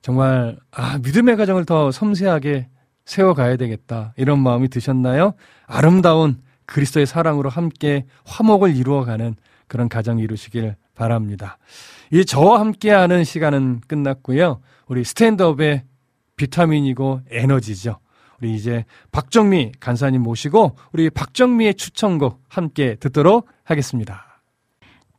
정말, 0.00 0.56
아, 0.70 0.98
믿음의 0.98 1.36
가정을 1.36 1.64
더 1.64 1.90
섬세하게 1.90 2.68
세워가야 3.04 3.56
되겠다. 3.56 4.12
이런 4.16 4.40
마음이 4.40 4.68
드셨나요? 4.68 5.34
아름다운 5.66 6.40
그리스도의 6.66 7.06
사랑으로 7.06 7.48
함께 7.48 8.06
화목을 8.24 8.76
이루어가는 8.76 9.34
그런 9.66 9.88
가정 9.88 10.18
이루시길 10.18 10.76
바랍니다. 10.94 11.58
이 12.12 12.24
저와 12.24 12.60
함께하는 12.60 13.24
시간은 13.24 13.80
끝났고요. 13.86 14.60
우리 14.86 15.04
스탠드업의 15.04 15.84
비타민이고 16.36 17.22
에너지죠. 17.30 17.98
우리 18.40 18.54
이제 18.54 18.84
박정미 19.10 19.72
간사님 19.80 20.22
모시고 20.22 20.76
우리 20.92 21.10
박정미의 21.10 21.74
추천곡 21.74 22.42
함께 22.48 22.94
듣도록 23.00 23.48
하겠습니다. 23.64 24.27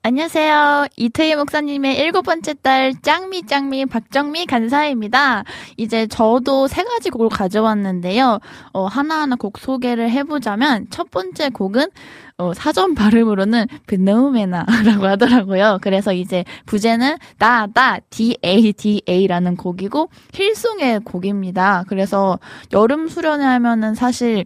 안녕하세요. 0.01 0.87
이태희 0.95 1.35
목사님의 1.35 1.97
일곱 1.97 2.21
번째 2.21 2.53
딸 2.61 2.93
짱미 3.01 3.47
짱미 3.47 3.85
박정미 3.85 4.45
간사입니다. 4.45 5.43
이제 5.75 6.07
저도 6.07 6.67
세 6.69 6.85
가지 6.85 7.09
곡을 7.09 7.27
가져왔는데요. 7.27 8.39
어, 8.71 8.85
하나하나 8.85 9.35
곡 9.35 9.57
소개를 9.57 10.09
해보자면 10.09 10.87
첫 10.89 11.11
번째 11.11 11.49
곡은 11.49 11.89
어, 12.37 12.53
사전 12.53 12.95
발음으로는 12.95 13.67
베너메나라고 13.87 15.03
하더라고요. 15.05 15.79
그래서 15.81 16.13
이제 16.13 16.45
부제는 16.65 17.17
다다 17.37 17.99
D-A-D-A라는 18.09 19.57
곡이고 19.57 20.09
힐송의 20.33 21.01
곡입니다. 21.01 21.83
그래서 21.89 22.39
여름 22.71 23.09
수련회 23.09 23.43
하면은 23.43 23.95
사실 23.95 24.45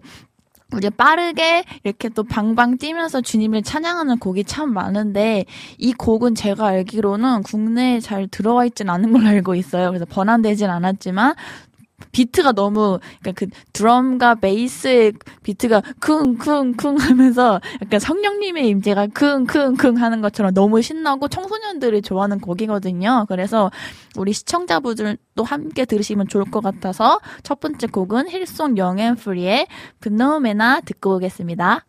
우리 0.74 0.90
빠르게 0.90 1.64
이렇게 1.84 2.10
또 2.10 2.24
방방 2.24 2.78
뛰면서 2.78 3.22
주님을 3.22 3.64
찬양하는 3.64 4.20
곡이 4.20 4.44
참 4.46 4.74
많은데 4.74 5.46
이 5.78 5.94
곡은 5.94 6.36
제가 6.36 6.68
알기로는 6.68 7.44
국내에 7.44 8.00
잘 8.00 8.28
들어와 8.28 8.66
있진 8.66 8.90
않은 8.90 9.12
걸로 9.14 9.28
알고 9.28 9.56
있어요. 9.56 9.90
그래서 9.90 10.06
번안되진 10.06 10.70
않았지만 10.70 11.36
비트가 12.12 12.52
너무 12.52 13.00
그러니까 13.22 13.32
그 13.34 13.48
드럼과 13.74 14.36
베이스의 14.36 15.14
비트가 15.44 15.82
쿵쿵쿵 16.02 16.98
하면서 16.98 17.62
약간 17.82 18.00
성령님의 18.00 18.68
임재가 18.68 19.08
쿵쿵쿵 19.08 19.98
하는 19.98 20.22
것처럼 20.22 20.54
너무 20.54 20.82
신나고 20.82 21.28
청소년들이 21.28 22.02
좋아하는 22.02 22.40
곡이거든요. 22.40 23.26
그래서 23.30 23.72
우리 24.18 24.34
시청자분들도 24.34 25.44
함께 25.44 25.86
들으시면 25.86 26.28
좋을 26.28 26.46
것 26.46 26.62
같아서 26.62 27.20
첫 27.44 27.60
번째 27.60 27.88
곡은 27.88 28.30
힐송 28.30 28.78
영앤프리의 28.78 29.68
분노메나 30.00 30.82
듣고 30.82 31.16
오겠습니다. 31.16 31.86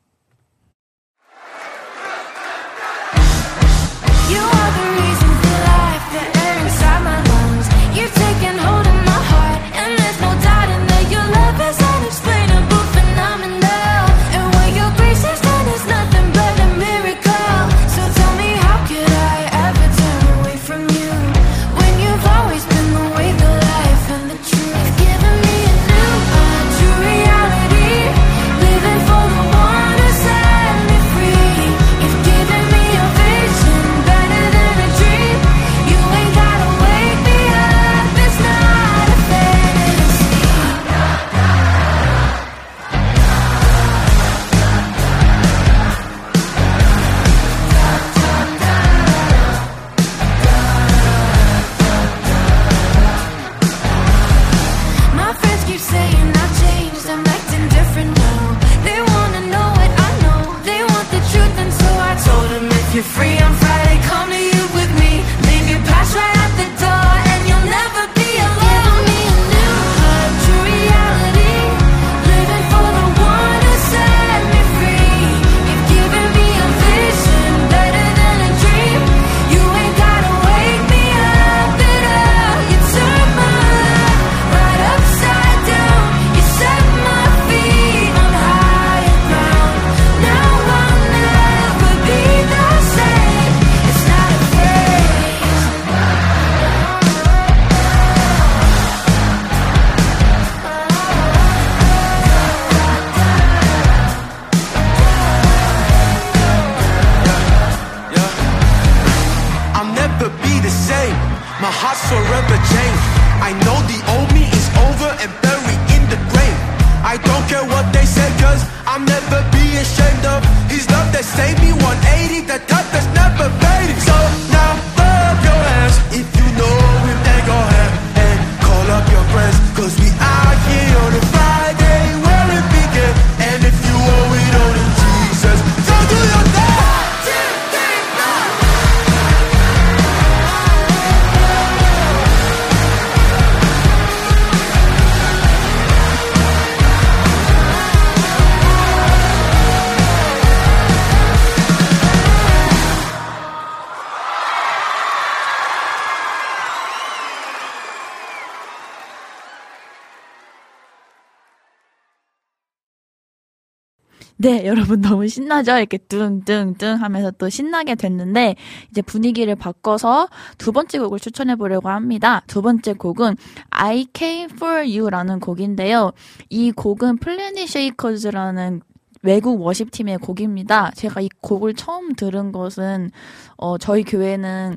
네, 164.44 164.66
여러분 164.66 165.00
너무 165.00 165.26
신나죠? 165.26 165.78
이렇게 165.78 165.96
뚱뚱뚱 165.96 166.96
하면서 167.00 167.30
또 167.30 167.48
신나게 167.48 167.94
됐는데, 167.94 168.56
이제 168.90 169.00
분위기를 169.00 169.54
바꿔서 169.54 170.28
두 170.58 170.70
번째 170.70 170.98
곡을 170.98 171.18
추천해 171.18 171.56
보려고 171.56 171.88
합니다. 171.88 172.42
두 172.46 172.60
번째 172.60 172.92
곡은 172.92 173.36
I 173.70 174.06
Came 174.12 174.50
For 174.52 174.80
You라는 174.80 175.40
곡인데요. 175.40 176.12
이 176.50 176.72
곡은 176.72 177.20
플래닛 177.20 177.70
쉐이커즈라는 177.70 178.82
외국 179.22 179.62
워십팀의 179.62 180.18
곡입니다. 180.18 180.90
제가 180.94 181.22
이 181.22 181.30
곡을 181.40 181.72
처음 181.72 182.12
들은 182.12 182.52
것은, 182.52 183.12
어, 183.56 183.78
저희 183.78 184.02
교회는 184.02 184.76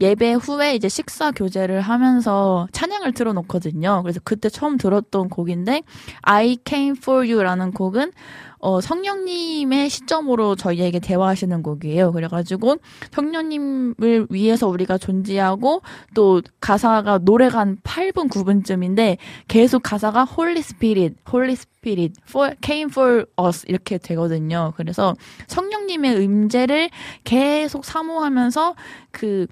예배 0.00 0.34
후에 0.34 0.74
이제 0.74 0.88
식사 0.88 1.30
교제를 1.30 1.80
하면서 1.80 2.68
찬양을 2.72 3.12
틀어놓거든요. 3.12 4.02
그래서 4.02 4.20
그때 4.22 4.48
처음 4.48 4.76
들었던 4.76 5.28
곡인데, 5.28 5.82
I 6.22 6.58
Came 6.66 6.96
For 6.98 7.26
You라는 7.26 7.72
곡은 7.72 8.12
어, 8.58 8.80
성령님의 8.80 9.88
시점으로 9.90 10.56
저희에게 10.56 10.98
대화하시는 10.98 11.62
곡이에요. 11.62 12.12
그래가지고 12.12 12.76
성령님을 13.12 14.26
위해서 14.30 14.66
우리가 14.66 14.98
존재하고 14.98 15.82
또 16.14 16.42
가사가 16.60 17.18
노래가 17.18 17.60
한 17.60 17.76
8분, 17.84 18.28
9분쯤인데 18.28 19.18
계속 19.46 19.82
가사가 19.82 20.26
Holy 20.36 20.58
Spirit, 20.58 21.16
Holy 21.32 21.52
Spirit, 21.52 22.14
for, 22.28 22.54
came 22.62 22.90
for 22.90 23.26
us 23.38 23.64
이렇게 23.68 23.98
되거든요. 23.98 24.72
그래서 24.76 25.14
성령님의 25.46 26.24
임재를 26.24 26.90
계속 27.24 27.84
사모하면서 27.84 28.74
그 29.12 29.46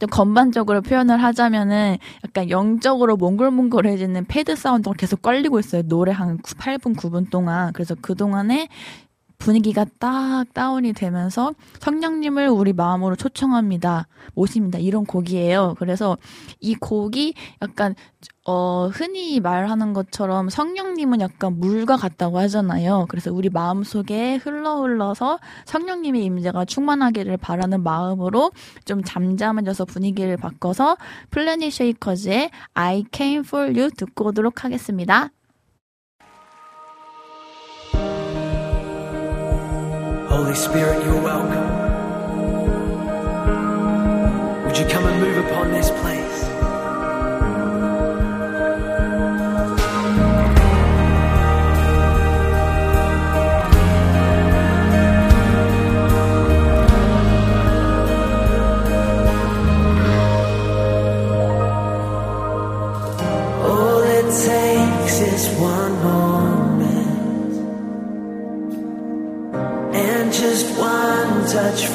좀 0.00 0.08
건반적으로 0.10 0.82
표현을 0.82 1.22
하자면은 1.22 1.98
약간 2.24 2.50
영적으로 2.50 3.16
몽글몽글해지는 3.16 4.26
패드 4.26 4.56
사운드가 4.56 4.94
계속 4.96 5.22
걸리고 5.22 5.58
있어요. 5.58 5.82
노래 5.82 6.12
한 6.12 6.38
8분, 6.38 6.96
9분 6.96 7.30
동안. 7.30 7.72
그래서 7.72 7.94
그동안에 7.94 8.68
분위기가 9.38 9.84
딱 9.98 10.44
다운이 10.54 10.92
되면서 10.92 11.52
성령님을 11.80 12.48
우리 12.48 12.72
마음으로 12.72 13.16
초청합니다. 13.16 14.06
모십니다. 14.34 14.78
이런 14.78 15.04
곡이에요. 15.04 15.74
그래서 15.78 16.16
이 16.60 16.74
곡이 16.74 17.34
약간 17.62 17.94
어 18.48 18.88
흔히 18.92 19.40
말하는 19.40 19.92
것처럼 19.92 20.48
성령님은 20.48 21.20
약간 21.20 21.58
물과 21.58 21.96
같다고 21.96 22.38
하잖아요. 22.38 23.06
그래서 23.08 23.32
우리 23.32 23.48
마음 23.48 23.82
속에 23.82 24.36
흘러 24.36 24.80
흘러서 24.82 25.38
성령님의 25.64 26.24
임재가 26.24 26.64
충만하기를 26.64 27.36
바라는 27.38 27.82
마음으로 27.82 28.52
좀 28.84 29.02
잠잠해져서 29.02 29.86
분위기를 29.86 30.36
바꿔서 30.36 30.96
플래닛 31.30 31.72
쉐이커즈의 31.72 32.50
I 32.74 33.04
Came 33.12 33.40
For 33.40 33.66
You 33.66 33.90
듣고 33.90 34.26
오도록 34.26 34.64
하겠습니다. 34.64 35.30
Holy 40.46 40.54
Spirit, 40.56 41.04
you're 41.04 41.20
welcome. 41.20 41.66
Would 44.64 44.78
you 44.78 44.86
come 44.86 45.04
and 45.04 45.20
move 45.20 45.44
upon 45.44 45.72
this 45.72 45.90
place? 45.90 46.15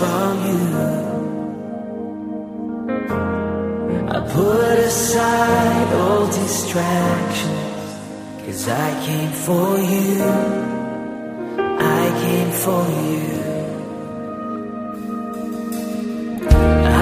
From 0.01 0.33
you. 0.49 0.63
I 4.15 4.17
put 4.37 4.77
aside 4.89 5.89
all 6.01 6.25
distractions, 6.41 7.87
cause 8.43 8.63
I 8.67 8.89
came 9.07 9.33
for 9.47 9.69
you. 9.93 10.23
I 11.99 12.03
came 12.23 12.51
for 12.65 12.83
you. 13.07 13.27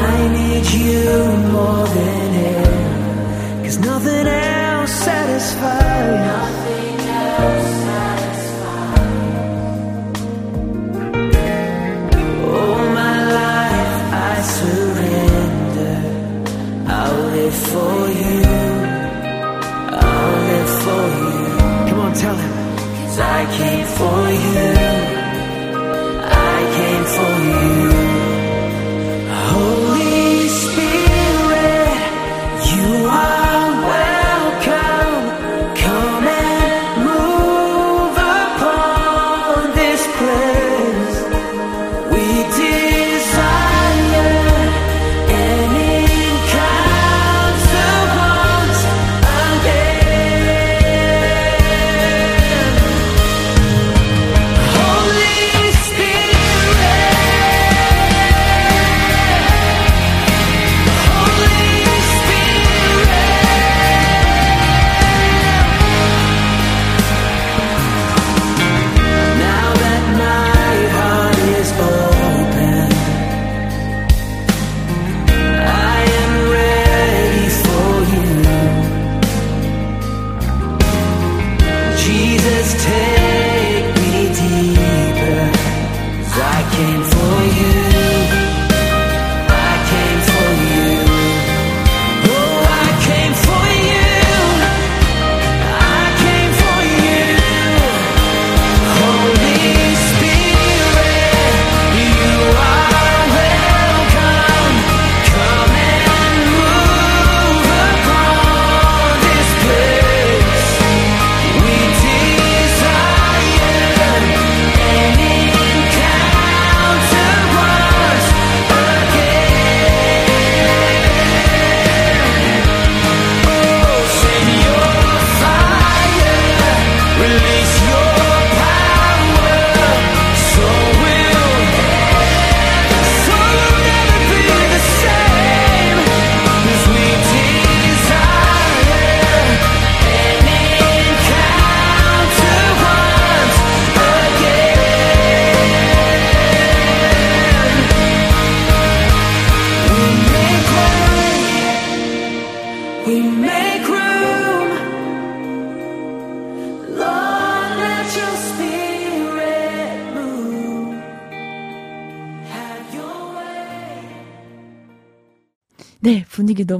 I 0.07 0.15
need 0.37 0.65
you 0.79 1.03
more 1.53 1.85
than 1.97 2.29
ever. 2.53 3.63
Cause 3.63 3.77
nothing 3.91 4.27
else 4.27 4.93
satisfies. 5.07 6.25
Nothing 6.33 6.68
for 23.99 24.28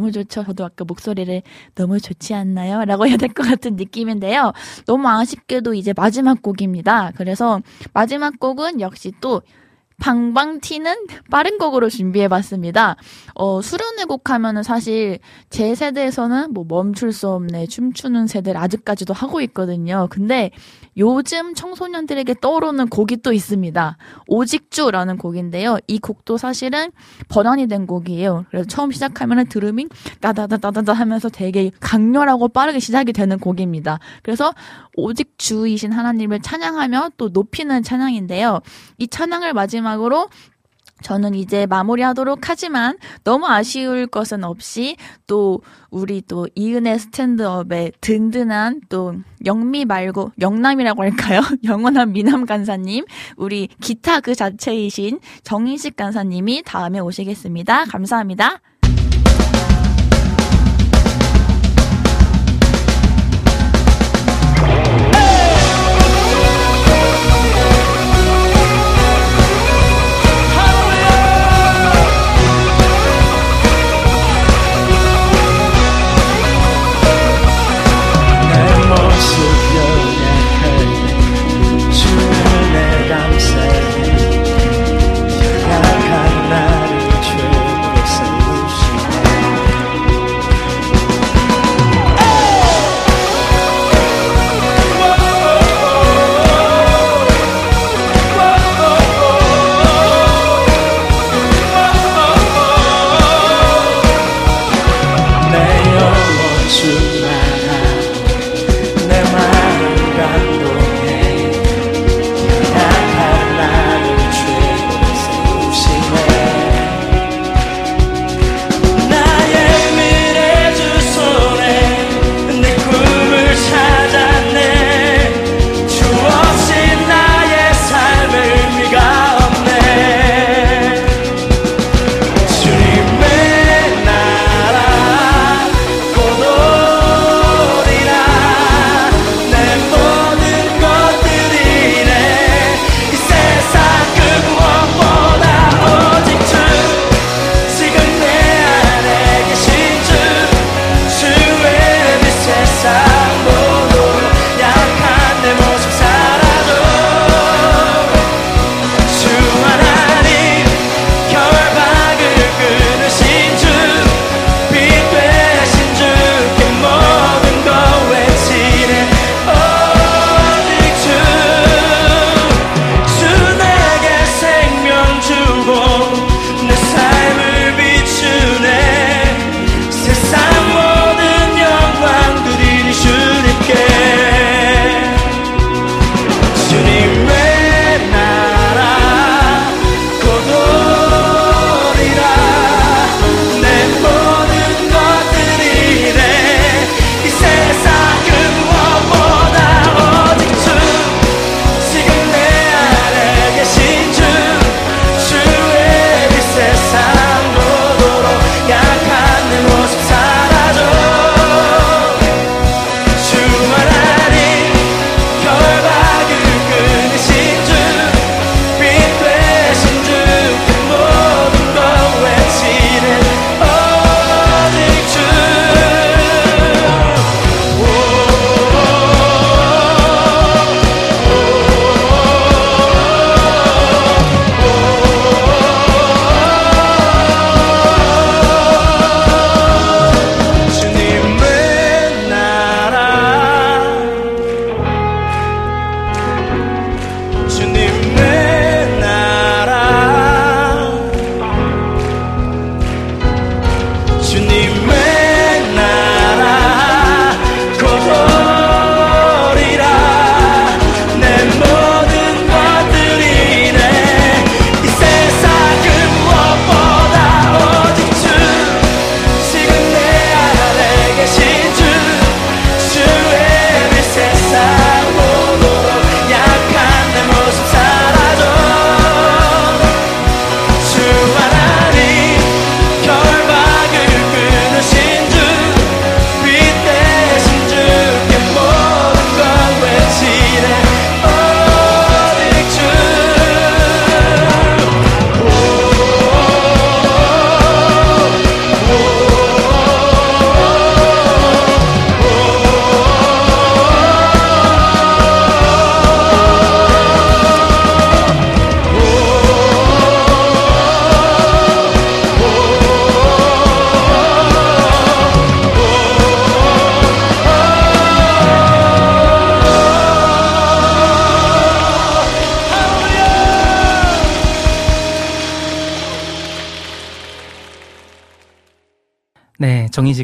너무 0.09 0.11
좋죠. 0.11 0.43
저도 0.43 0.65
아까 0.65 0.83
목소리를 0.85 1.41
너무 1.75 1.99
좋지 1.99 2.33
않나요? 2.33 2.83
라고 2.85 3.05
해야 3.07 3.17
될 3.17 3.29
것 3.29 3.43
같은 3.47 3.75
느낌인데요. 3.75 4.53
너무 4.85 5.07
아쉽게도 5.07 5.73
이제 5.75 5.93
마지막 5.95 6.41
곡입니다. 6.41 7.11
그래서 7.15 7.61
마지막 7.93 8.39
곡은 8.39 8.81
역시 8.81 9.13
또 9.21 9.41
방방 9.99 10.61
튀는 10.61 11.07
빠른 11.29 11.57
곡으로 11.57 11.89
준비해봤습니다. 11.89 12.95
어, 13.35 13.61
수련의 13.61 14.05
곡 14.05 14.29
하면은 14.29 14.63
사실 14.63 15.19
제 15.49 15.75
세대에서는 15.75 16.53
뭐 16.53 16.65
멈출 16.67 17.11
수 17.11 17.29
없네, 17.29 17.67
춤추는 17.67 18.27
세대를 18.27 18.59
아직까지도 18.59 19.13
하고 19.13 19.41
있거든요. 19.41 20.07
근데 20.09 20.51
요즘 20.97 21.53
청소년들에게 21.53 22.35
떠오르는 22.41 22.87
곡이 22.87 23.17
또 23.17 23.31
있습니다. 23.31 23.97
오직주라는 24.27 25.17
곡인데요. 25.17 25.77
이 25.87 25.99
곡도 25.99 26.37
사실은 26.37 26.91
번안이 27.29 27.67
된 27.67 27.87
곡이에요. 27.87 28.45
그래서 28.49 28.67
처음 28.67 28.91
시작하면은 28.91 29.47
드루밍 29.47 29.89
따다다다다다 30.19 30.93
하면서 30.93 31.29
되게 31.29 31.71
강렬하고 31.79 32.49
빠르게 32.49 32.79
시작이 32.79 33.13
되는 33.13 33.37
곡입니다. 33.39 33.99
그래서 34.23 34.53
오직 34.95 35.37
주이신 35.37 35.91
하나님을 35.93 36.41
찬양하며 36.41 37.11
또 37.17 37.29
높이는 37.29 37.81
찬양인데요. 37.81 38.59
이 38.97 39.07
찬양을 39.07 39.53
마지막 39.53 39.88
으로 39.97 40.29
저는 41.01 41.33
이제 41.33 41.65
마무리하도록 41.65 42.49
하지만 42.49 42.97
너무 43.23 43.47
아쉬울 43.47 44.07
것은 44.07 44.43
없이 44.43 44.97
또 45.27 45.61
우리 45.89 46.21
또 46.21 46.47
이은혜 46.55 46.97
스탠드업의 46.97 47.93
든든한 48.01 48.81
또 48.89 49.15
영미 49.45 49.85
말고 49.85 50.31
영남이라고 50.39 51.01
할까요? 51.03 51.41
영원한 51.63 52.11
미남 52.11 52.45
간사님, 52.45 53.05
우리 53.37 53.67
기타 53.81 54.19
그 54.19 54.35
자체이신 54.35 55.19
정인식 55.43 55.95
간사님이 55.95 56.63
다음에 56.65 56.99
오시겠습니다. 56.99 57.85
감사합니다. 57.85 58.59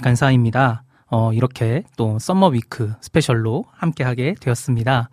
간사입니다. 0.09 0.83
어, 1.07 1.33
이렇게 1.33 1.83
또 1.97 2.19
Summer 2.19 2.49
Week 2.49 2.93
Special로 3.01 3.65
함께하게 3.71 4.35
되었습니다. 4.39 5.09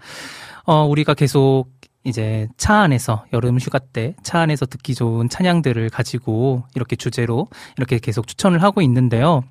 어, 0.65 0.85
우리가 0.85 1.15
계속 1.15 1.69
이제 2.05 2.47
차 2.59 2.81
안에서 2.81 3.25
여름 3.33 3.59
휴가 3.59 3.79
때 3.79 4.15
차 4.23 4.41
안에서 4.41 4.67
듣기 4.67 4.95
좋은 4.95 5.31
찬양들을 5.31 5.89
가지고 5.89 6.65
이렇게 6.75 6.97
주제로 6.97 7.49
이렇게 7.79 7.99
계속 7.99 8.27
추천을 8.27 8.63
하고 8.63 8.83
있는데요. 8.83 9.45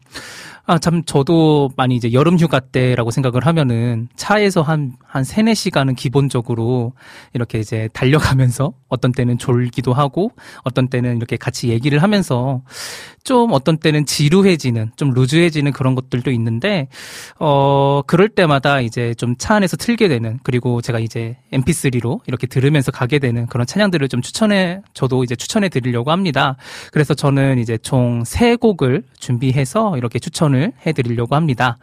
아, 0.72 0.78
참, 0.78 1.04
저도 1.04 1.70
많이 1.76 1.98
이제 1.98 2.14
여름 2.14 2.40
휴가 2.40 2.62
때라고 2.62 3.12
생각을 3.12 3.46
하면은 3.46 4.08
차에서 4.16 4.62
한, 4.62 4.94
한 5.06 5.26
3, 5.26 5.48
4시간은 5.48 5.98
기본적으로 5.98 6.94
이렇게 7.34 7.60
이제 7.60 7.90
달려가면서 7.92 8.72
어떤 8.88 9.12
때는 9.12 9.38
졸기도 9.38 9.92
하고 9.92 10.32
어떤 10.64 10.88
때는 10.88 11.18
이렇게 11.18 11.36
같이 11.36 11.68
얘기를 11.68 12.02
하면서 12.02 12.62
좀 13.26 13.52
어떤 13.52 13.78
때는 13.78 14.06
지루해지는, 14.06 14.94
좀 14.96 15.10
루즈해지는 15.12 15.74
그런 15.74 15.94
것들도 15.94 16.32
있는데, 16.32 16.88
어, 17.38 18.02
그럴 18.08 18.30
때마다 18.30 18.80
이제 18.80 19.14
좀 19.16 19.36
차 19.38 19.56
안에서 19.56 19.76
틀게 19.76 20.08
되는, 20.08 20.40
그리고 20.44 20.82
제가 20.82 21.00
이제 21.00 21.36
mp3로 21.52 22.20
이렇게 22.28 22.48
들으면서 22.48 22.92
가게 22.92 23.20
되는 23.20 23.46
그런 23.48 23.68
찬양들을 23.68 24.08
좀 24.08 24.22
추천해, 24.22 24.82
저도 24.94 25.24
이제 25.24 25.36
추천해 25.36 25.68
드리려고 25.68 26.12
합니다. 26.12 26.56
그래서 26.94 27.14
저는 27.14 27.60
이제 27.60 27.78
총세 27.78 28.56
곡을 28.56 29.04
준비해서 29.20 29.98
이렇게 29.98 30.20
추천을 30.20 30.61
해 30.86 30.94
드리려고 30.94 31.36
합니다. 31.36 31.78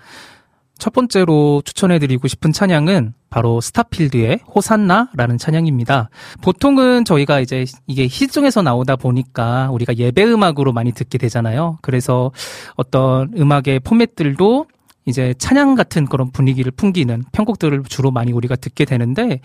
첫 0.78 0.92
번째로 0.92 1.60
추천해드리고 1.64 2.28
싶은 2.28 2.52
찬양은 2.52 3.12
바로 3.30 3.60
스타필드의 3.60 4.40
호산나라는 4.54 5.36
찬양입니다. 5.36 6.08
보통은 6.40 7.04
저희가 7.04 7.40
이제 7.40 7.64
이게 7.86 8.06
히중에서 8.06 8.62
나오다 8.62 8.96
보니까 8.96 9.70
우리가 9.72 9.96
예배 9.96 10.24
음악으로 10.24 10.72
많이 10.72 10.92
듣게 10.92 11.18
되잖아요. 11.18 11.78
그래서 11.82 12.30
어떤 12.76 13.32
음악의 13.36 13.80
포맷들도 13.82 14.66
이제 15.04 15.34
찬양 15.38 15.74
같은 15.74 16.04
그런 16.04 16.30
분위기를 16.30 16.70
풍기는 16.70 17.24
편곡들을 17.32 17.82
주로 17.88 18.10
많이 18.10 18.30
우리가 18.30 18.56
듣게 18.56 18.84
되는데 18.84 19.40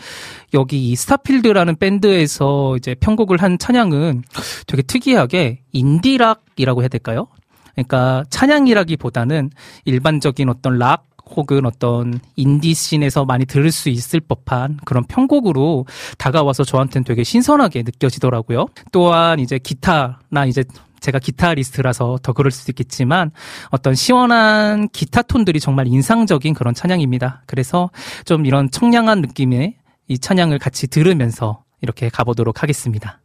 여기 0.54 0.90
이 0.90 0.96
Starfield라는 0.96 1.78
밴드에서 1.78 2.76
이제 2.76 2.96
편곡을 2.96 3.42
한 3.42 3.58
찬양은 3.58 4.24
되게 4.68 4.82
특이하게 4.84 5.62
indie 5.72 6.11
rock이라고 6.11 6.82
해야 6.82 6.90
될까요? 6.90 7.28
그러니까 7.74 8.24
찬양이라기보다는 8.30 9.50
일반적인 9.86 10.50
어떤 10.50 10.78
락 10.78 11.06
혹은 11.36 11.66
어떤 11.66 12.20
indie 12.36 12.74
scene에서 12.74 13.26
많이 13.26 13.46
들을 13.46 13.72
수 13.72 13.90
있을 13.90 14.20
법한 14.20 14.80
그런 14.86 15.04
편곡으로 15.06 15.86
다가와서 16.18 16.64
저한테는 16.64 17.06
되게 17.06 17.24
신선하게 17.24 17.84
느껴지더라고요. 17.84 18.68
또한 18.92 19.40
이제 19.40 19.58
기타나 19.58 20.46
이제 20.48 20.64
제가 21.00 21.20
기타리스트라서 21.20 22.18
더 22.24 22.32
그럴 22.34 22.52
수도 22.52 22.72
있겠지만 22.72 23.32
어떤 23.72 23.94
시원한 23.94 24.88
기타 24.90 25.22
톤들이 25.22 25.60
정말 25.60 25.88
인상적인 25.88 26.54
그런 26.54 26.74
찬양입니다. 26.74 27.44
그래서 27.46 27.90
좀 28.26 28.46
이런 28.46 28.72
청량한 28.72 29.22
느낌의 29.22 29.76
이 30.08 30.20
찬양을 30.20 30.60
같이 30.60 30.88
들으면서 30.88 31.64
이렇게 31.82 32.08
가보도록 32.10 32.64
하겠습니다. 32.64 33.20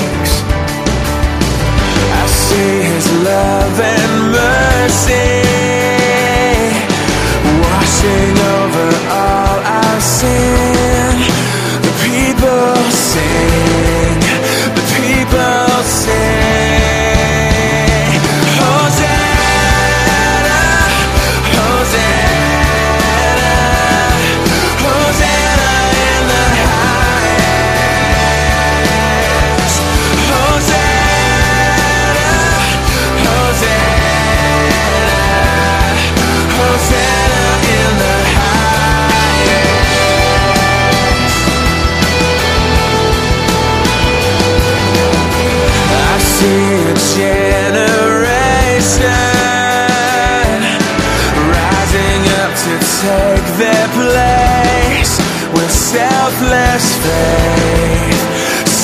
I 2.21 2.25
see 2.27 2.75
His 2.91 3.05
love 3.29 3.79
and 3.79 4.13
mercy 4.39 5.43
washing 7.65 8.35
over 8.57 8.87
all 9.21 9.57
our 9.79 9.99
sin. 10.01 11.15
The 11.85 11.91
people 12.03 12.75
sing. 12.91 13.52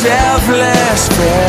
selfless 0.02 1.10
prayer. 1.10 1.49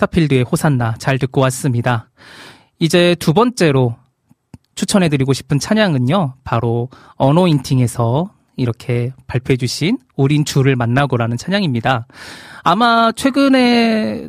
스타필드의 0.00 0.44
호산나 0.44 0.94
잘 0.98 1.18
듣고 1.18 1.40
왔습니다. 1.42 2.08
이제 2.78 3.14
두 3.18 3.34
번째로 3.34 3.96
추천해드리고 4.74 5.32
싶은 5.34 5.58
찬양은요, 5.58 6.34
바로 6.42 6.88
어노인팅에서 7.16 8.30
이렇게 8.56 9.12
발표해주신 9.26 9.98
우린 10.16 10.44
주를 10.44 10.76
만나고라는 10.76 11.36
찬양입니다. 11.36 12.06
아마 12.62 13.12
최근에 13.12 14.28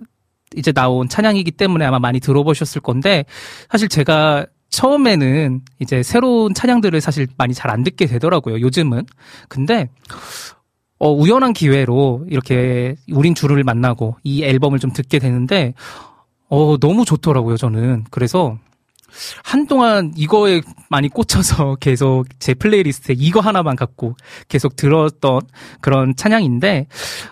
이제 0.58 0.72
나온 0.74 1.08
찬양이기 1.08 1.52
때문에 1.52 1.86
아마 1.86 2.00
많이 2.00 2.20
들어보셨을 2.20 2.82
건데, 2.82 3.24
사실 3.70 3.88
제가 3.88 4.46
처음에는 4.70 5.62
이제 5.80 6.04
새로운 6.04 6.54
찬양들을 6.54 7.00
사실 7.00 7.28
많이 7.38 7.54
잘 7.54 7.72
안 7.72 7.84
듣게 7.84 8.08
되더라고요, 8.08 8.60
요즘은. 8.60 9.06
근데, 9.48 9.90
어, 11.04 11.12
우연한 11.12 11.54
기회로 11.54 12.28
이렇게 12.30 12.96
우린 13.12 13.34
주를 13.34 13.64
만나고 13.64 14.18
이 14.24 14.44
앨범을 14.44 14.78
좀 14.78 14.94
듣게 14.94 15.18
되는데, 15.18 15.74
어, 16.48 16.78
너무 16.78 17.06
좋더라고요, 17.06 17.58
저는. 17.58 18.04
그래서 18.12 18.60
한동안 19.44 20.14
이거에 20.16 20.62
많이 20.92 21.10
꽂혀서 21.10 21.78
계속 21.82 22.26
제 22.38 22.54
playlist에 22.54 23.16
이거 23.18 23.40
하나만 23.40 23.76
갖고 23.76 24.16
계속 24.48 24.76
들었던 24.76 25.42
그런 25.82 26.16
찬양인데, 26.16 26.86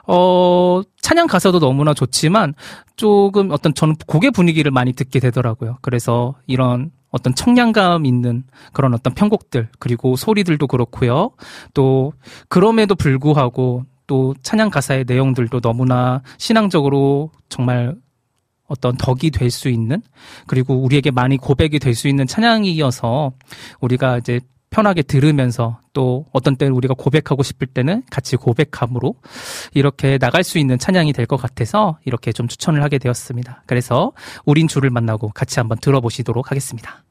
어, 0.07 0.81
찬양 1.01 1.27
가사도 1.27 1.59
너무나 1.59 1.93
좋지만 1.93 2.55
조금 2.95 3.51
어떤 3.51 3.75
저는 3.75 3.97
곡의 4.07 4.31
분위기를 4.31 4.71
많이 4.71 4.93
듣게 4.93 5.19
되더라고요. 5.19 5.77
그래서 5.83 6.33
이런 6.47 6.89
어떤 7.11 7.33
청량감 7.33 8.05
있는 8.05 8.43
그런 8.73 8.93
어떤 8.93 9.13
편곡들, 9.13 9.69
그리고 9.79 10.15
소리들도 10.15 10.67
그렇고요. 10.67 11.31
또, 11.73 12.13
그럼에도 12.47 12.95
불구하고 12.95 13.85
또 14.07 14.35
찬양 14.41 14.69
가사의 14.69 15.05
내용들도 15.07 15.59
너무나 15.61 16.21
신앙적으로 16.37 17.31
정말 17.49 17.95
어떤 18.67 18.95
덕이 18.97 19.31
될 19.31 19.49
수 19.49 19.69
있는 19.69 20.01
그리고 20.47 20.75
우리에게 20.75 21.11
많이 21.11 21.37
고백이 21.37 21.79
될 21.79 21.95
수 21.95 22.07
있는 22.07 22.27
찬양이어서 22.27 23.31
우리가 23.81 24.19
이제 24.19 24.39
편하게 24.69 25.01
들으면서 25.01 25.79
또 25.93 26.25
어떤 26.31 26.55
때는 26.55 26.73
우리가 26.73 26.93
고백하고 26.93 27.43
싶을 27.43 27.67
때는 27.67 28.03
같이 28.11 28.35
고백함으로 28.35 29.15
이렇게 29.73 30.17
나갈 30.17 30.43
수 30.43 30.57
있는 30.59 30.77
찬양이 30.77 31.13
될 31.13 31.25
것 31.25 31.37
같아서 31.37 31.97
이렇게 32.05 32.31
좀 32.31 32.47
추천을 32.47 32.81
하게 32.83 32.97
되었습니다. 32.97 33.63
그래서 33.67 34.11
우린 34.45 34.67
주를 34.67 34.89
만나고 34.89 35.29
같이 35.29 35.59
한번 35.59 35.77
들어보시도록 35.79 36.49
하겠습니다. 36.51 37.03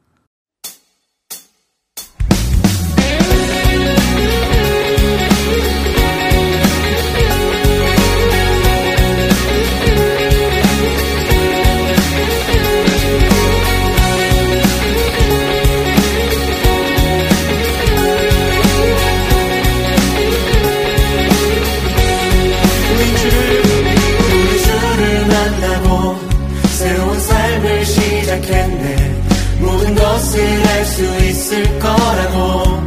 있을 31.49 31.79
거라고. 31.79 32.83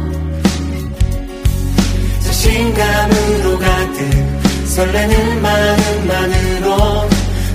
자신감으로 2.24 3.58
가득 3.58 4.66
설레는 4.66 5.42
마음만으로 5.42 7.08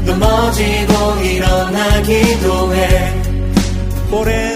넘어지고 0.05 1.21
일어나기도 1.21 2.75
해. 2.75 3.13
오랜 4.11 4.55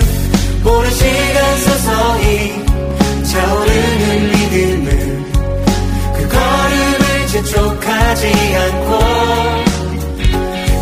오랜 0.65 0.91
시간 0.91 1.57
서서히 1.57 2.65
차오르는 3.23 4.31
믿음은 4.31 5.31
그 6.13 6.27
걸음을 6.27 7.27
재촉하지 7.27 8.27
않고 8.55 8.99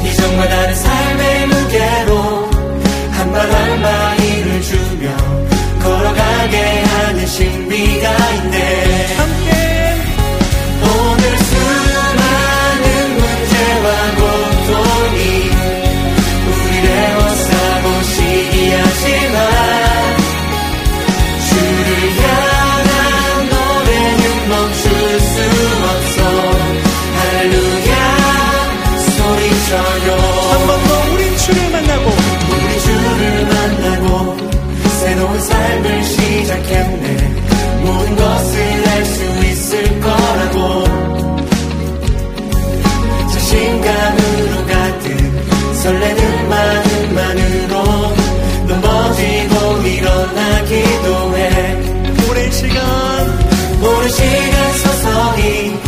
이전과 0.06 0.50
다른 0.50 0.76
삶의 0.76 1.48
무게로 1.48 2.50
한발한발 3.12 4.19
신비 8.02 8.89
시간 54.10 54.74
서서히 54.78 55.80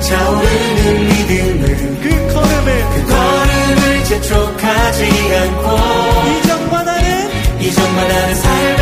차오르는 0.00 1.08
믿음은 1.08 2.00
그 2.00 2.34
걸음을 2.34 2.84
그 2.94 3.06
걸음을 3.06 4.04
재촉하지 4.04 5.04
않고 5.36 5.66
이전과 6.30 6.84
다른 6.84 7.60
이전과 7.60 8.08
다른 8.08 8.34
삶 8.34 8.77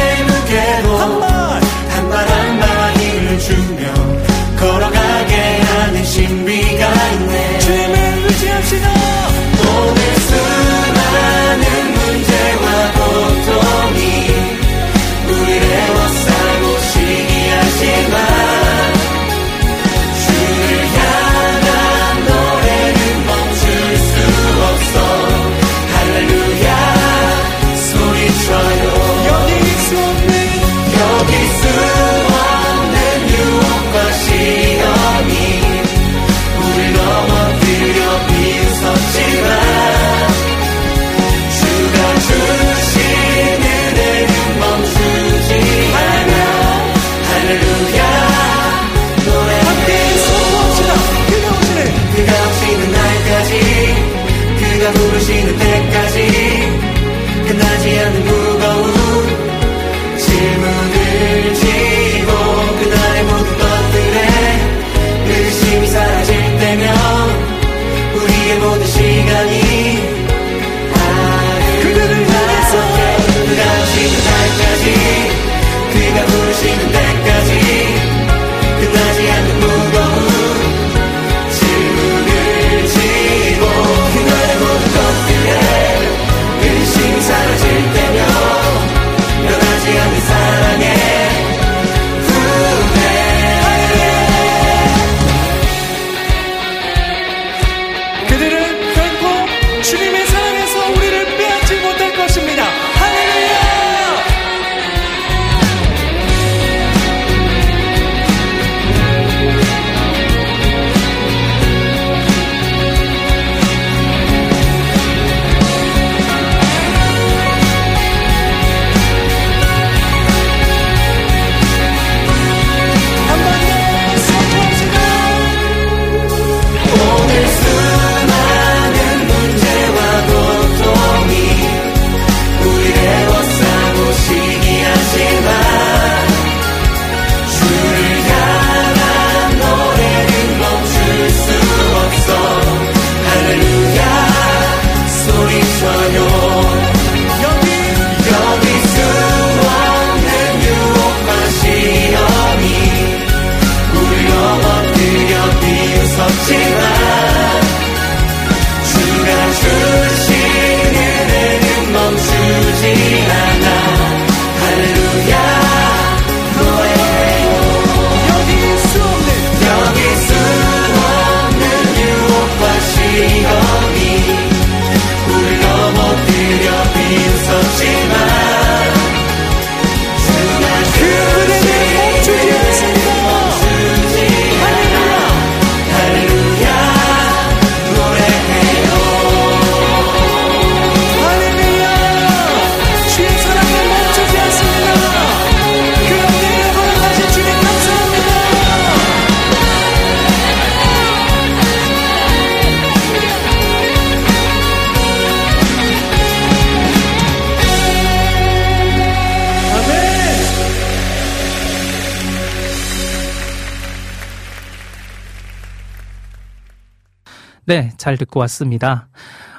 잘 218.07 218.17
듣고 218.17 218.39
왔습니다. 218.41 219.09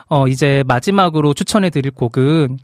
어, 0.07 0.29
이제 0.29 0.63
마지막으로 0.67 1.33
추천해 1.33 1.69
드릴 1.69 1.91
곡은, 1.91 2.57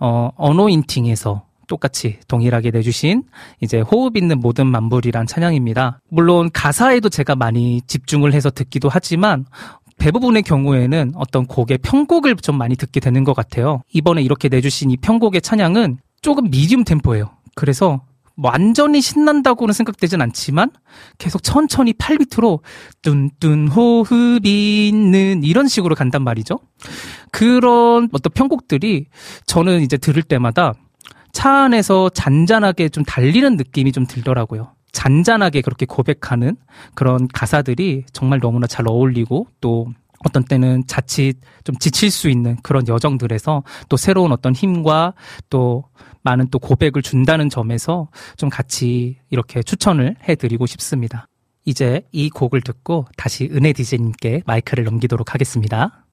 어, 0.00 0.30
어노인팅에서 0.34 1.44
똑같이 1.68 2.18
동일하게 2.26 2.70
내주신 2.70 3.24
이제 3.60 3.80
호흡 3.80 4.16
있는 4.16 4.40
모든 4.40 4.66
만불이란 4.66 5.26
찬양입니다. 5.26 6.00
물론 6.08 6.48
가사에도 6.50 7.10
제가 7.10 7.36
많이 7.36 7.82
집중을 7.86 8.32
해서 8.32 8.48
듣기도 8.48 8.88
하지만 8.88 9.44
대부분의 9.98 10.42
경우에는 10.42 11.12
어떤 11.16 11.44
곡의 11.44 11.78
편곡을 11.82 12.36
좀 12.36 12.56
많이 12.56 12.74
듣게 12.74 12.98
되는 13.00 13.22
것 13.22 13.34
같아요. 13.34 13.82
이번에 13.92 14.22
이렇게 14.22 14.48
내주신 14.48 14.90
이 14.90 14.96
편곡의 14.96 15.42
찬양은 15.42 15.98
조금 16.22 16.48
미디움 16.50 16.82
템포예요. 16.82 17.28
그래서 17.54 17.88
뭐 17.88 18.00
완전히 18.36 19.00
신난다고는 19.00 19.72
생각되진 19.72 20.20
않지만 20.20 20.70
계속 21.18 21.42
천천히 21.42 21.92
8비트로 21.94 22.60
뚠뚠 23.02 23.68
호흡이 23.68 24.88
있는 24.88 25.42
이런 25.42 25.68
식으로 25.68 25.94
간단 25.94 26.22
말이죠. 26.22 26.58
그런 27.32 28.08
어떤 28.12 28.32
편곡들이 28.32 29.06
저는 29.46 29.80
이제 29.82 29.96
들을 29.96 30.22
때마다 30.22 30.74
차 31.32 31.50
안에서 31.64 32.08
잔잔하게 32.10 32.88
좀 32.88 33.04
달리는 33.04 33.56
느낌이 33.56 33.92
좀 33.92 34.06
들더라고요. 34.06 34.72
잔잔하게 34.92 35.60
그렇게 35.60 35.84
고백하는 35.84 36.56
그런 36.94 37.28
가사들이 37.28 38.04
정말 38.12 38.40
너무나 38.40 38.66
잘 38.66 38.88
어울리고 38.88 39.46
또 39.60 39.88
어떤 40.24 40.44
때는 40.44 40.84
자칫 40.86 41.34
좀 41.64 41.76
지칠 41.78 42.10
수 42.10 42.30
있는 42.30 42.56
그런 42.62 42.88
여정들에서 42.88 43.62
또 43.88 43.96
새로운 43.96 44.32
어떤 44.32 44.54
힘과 44.54 45.12
또 45.50 45.84
많은 46.26 46.48
또 46.50 46.58
고백을 46.58 47.02
준다는 47.02 47.48
점에서 47.48 48.08
좀 48.36 48.50
같이 48.50 49.18
이렇게 49.30 49.62
추천을 49.62 50.16
해드리고 50.28 50.66
싶습니다. 50.66 51.28
이제 51.64 52.02
이 52.12 52.28
곡을 52.30 52.60
듣고 52.60 53.06
다시 53.16 53.48
은혜 53.52 53.72
디제님께 53.72 54.42
마이크를 54.44 54.84
넘기도록 54.84 55.34
하겠습니다. 55.34 56.05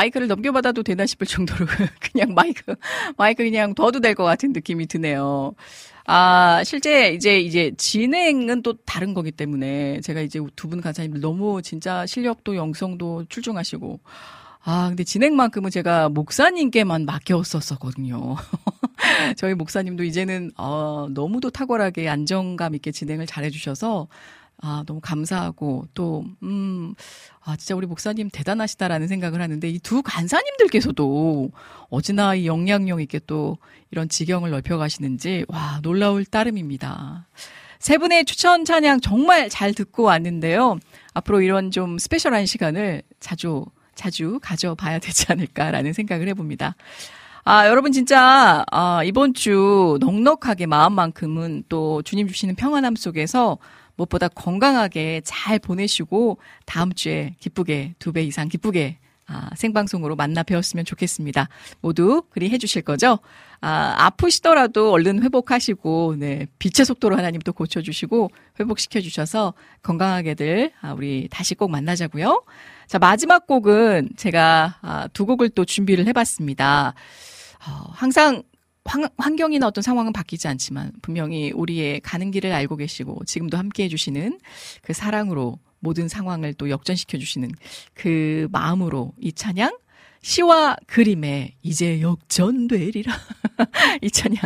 마이크를 0.00 0.28
넘겨받아도 0.28 0.82
되나 0.82 1.04
싶을 1.06 1.26
정도로 1.26 1.66
그냥 2.00 2.32
마이크, 2.34 2.74
마이크 3.18 3.44
그냥 3.44 3.74
둬도 3.74 4.00
될 4.00 4.14
것 4.14 4.24
같은 4.24 4.52
느낌이 4.52 4.86
드네요. 4.86 5.52
아, 6.06 6.62
실제 6.64 7.12
이제 7.12 7.38
이제 7.40 7.72
진행은 7.76 8.62
또 8.62 8.74
다른 8.84 9.14
거기 9.14 9.30
때문에 9.30 10.00
제가 10.00 10.20
이제 10.22 10.40
두 10.56 10.68
분 10.68 10.80
간사님들 10.80 11.20
너무 11.20 11.62
진짜 11.62 12.06
실력도 12.06 12.56
영성도 12.56 13.24
출중하시고 13.28 14.00
아, 14.64 14.88
근데 14.88 15.04
진행만큼은 15.04 15.70
제가 15.70 16.08
목사님께만 16.10 17.06
맡겼었거든요. 17.06 18.36
저희 19.36 19.54
목사님도 19.54 20.04
이제는 20.04 20.50
어, 20.56 21.06
너무도 21.10 21.50
탁월하게 21.50 22.08
안정감 22.08 22.74
있게 22.74 22.90
진행을 22.92 23.26
잘 23.26 23.44
해주셔서 23.44 24.08
아, 24.62 24.84
너무 24.86 25.00
감사하고 25.00 25.86
또, 25.94 26.24
음, 26.42 26.94
아, 27.42 27.56
진짜 27.56 27.74
우리 27.74 27.86
목사님 27.86 28.28
대단하시다라는 28.30 29.08
생각을 29.08 29.40
하는데 29.40 29.68
이 29.68 29.78
두 29.78 30.02
간사님들께서도 30.02 31.50
어찌나 31.88 32.34
이 32.34 32.46
영향력 32.46 33.00
있게 33.00 33.20
또 33.26 33.56
이런 33.90 34.08
지경을 34.08 34.50
넓혀 34.50 34.76
가시는지, 34.76 35.44
와, 35.48 35.80
놀라울 35.82 36.24
따름입니다. 36.24 37.26
세 37.78 37.96
분의 37.96 38.26
추천 38.26 38.64
찬양 38.66 39.00
정말 39.00 39.48
잘 39.48 39.72
듣고 39.72 40.02
왔는데요. 40.02 40.78
앞으로 41.14 41.40
이런 41.40 41.70
좀 41.70 41.96
스페셜한 41.98 42.44
시간을 42.44 43.02
자주, 43.18 43.64
자주 43.94 44.38
가져봐야 44.42 44.98
되지 45.00 45.26
않을까라는 45.30 45.94
생각을 45.94 46.28
해봅니다. 46.28 46.76
아, 47.44 47.66
여러분 47.66 47.90
진짜, 47.92 48.62
아, 48.70 49.02
이번 49.04 49.32
주 49.32 49.96
넉넉하게 50.00 50.66
마음만큼은 50.66 51.64
또 51.70 52.02
주님 52.02 52.28
주시는 52.28 52.54
평안함 52.56 52.96
속에서 52.96 53.56
무엇보다 54.00 54.28
건강하게 54.28 55.22
잘 55.24 55.58
보내시고 55.58 56.38
다음 56.66 56.92
주에 56.92 57.34
기쁘게 57.40 57.94
두 57.98 58.12
배 58.12 58.22
이상 58.22 58.48
기쁘게 58.48 58.98
아, 59.32 59.48
생방송으로 59.54 60.16
만나 60.16 60.42
뵈었으면 60.42 60.84
좋겠습니다. 60.84 61.48
모두 61.80 62.24
그리 62.30 62.50
해주실 62.50 62.82
거죠? 62.82 63.20
아, 63.60 63.94
아프시더라도 63.96 64.90
얼른 64.90 65.22
회복하시고, 65.22 66.16
네, 66.18 66.48
빛의 66.58 66.84
속도로 66.84 67.16
하나님 67.16 67.40
또 67.42 67.52
고쳐주시고, 67.52 68.28
회복시켜주셔서 68.58 69.54
건강하게들, 69.84 70.72
아, 70.80 70.94
우리 70.94 71.28
다시 71.30 71.54
꼭 71.54 71.70
만나자고요. 71.70 72.42
자, 72.88 72.98
마지막 72.98 73.46
곡은 73.46 74.08
제가, 74.16 74.78
아, 74.82 75.08
두 75.12 75.26
곡을 75.26 75.50
또 75.50 75.64
준비를 75.64 76.08
해봤습니다. 76.08 76.94
어, 77.68 77.90
항상 77.92 78.42
환, 78.90 79.08
환경이나 79.16 79.68
어떤 79.68 79.82
상황은 79.82 80.12
바뀌지 80.12 80.48
않지만 80.48 80.92
분명히 81.00 81.52
우리의 81.52 82.00
가는 82.00 82.30
길을 82.30 82.52
알고 82.52 82.76
계시고 82.76 83.24
지금도 83.24 83.56
함께 83.56 83.84
해주시는 83.84 84.40
그 84.82 84.92
사랑으로 84.92 85.58
모든 85.78 86.08
상황을 86.08 86.54
또 86.54 86.68
역전시켜 86.68 87.18
주시는 87.18 87.52
그 87.94 88.48
마음으로 88.50 89.12
이 89.20 89.32
찬양 89.32 89.78
시와 90.22 90.76
그림에 90.86 91.54
이제 91.62 92.00
역전되리라 92.02 93.12
이 94.02 94.10
찬양 94.10 94.42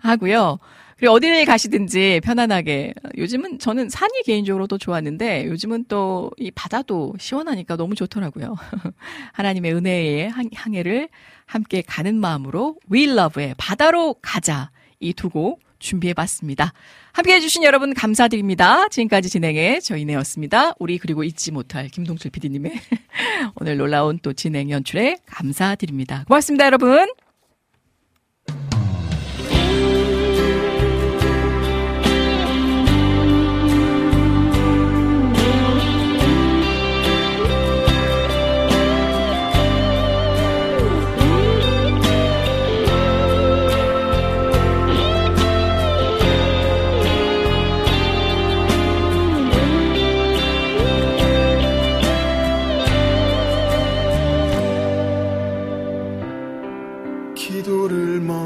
하고요. 0.00 0.58
그리고 1.00 1.14
어디를 1.14 1.44
가시든지 1.46 2.20
편안하게 2.22 2.94
요즘은 3.16 3.58
저는 3.58 3.88
산이 3.88 4.22
개인적으로도 4.24 4.78
좋았는데 4.78 5.46
요즘은 5.46 5.86
또 5.88 6.30
이 6.38 6.50
바다도 6.50 7.14
시원하니까 7.18 7.76
너무 7.76 7.94
좋더라고요. 7.94 8.54
하나님의 9.32 9.74
은혜의 9.74 10.30
항해를 10.54 11.08
함께 11.46 11.82
가는 11.82 12.14
마음으로 12.16 12.76
We 12.92 13.04
Love의 13.04 13.54
바다로 13.56 14.14
가자 14.22 14.70
이 15.00 15.12
두 15.14 15.30
곡 15.30 15.60
준비해 15.78 16.12
봤습니다. 16.12 16.74
함께 17.12 17.34
해주신 17.36 17.62
여러분 17.64 17.94
감사드립니다. 17.94 18.88
지금까지 18.88 19.30
진행해 19.30 19.80
저희네였습니다. 19.80 20.74
우리 20.78 20.98
그리고 20.98 21.24
잊지 21.24 21.52
못할 21.52 21.88
김동철 21.88 22.30
PD님의 22.30 22.72
오늘 23.56 23.78
놀라운 23.78 24.18
또 24.22 24.34
진행 24.34 24.70
연출에 24.70 25.16
감사드립니다. 25.26 26.24
고맙습니다, 26.28 26.66
여러분. 26.66 27.08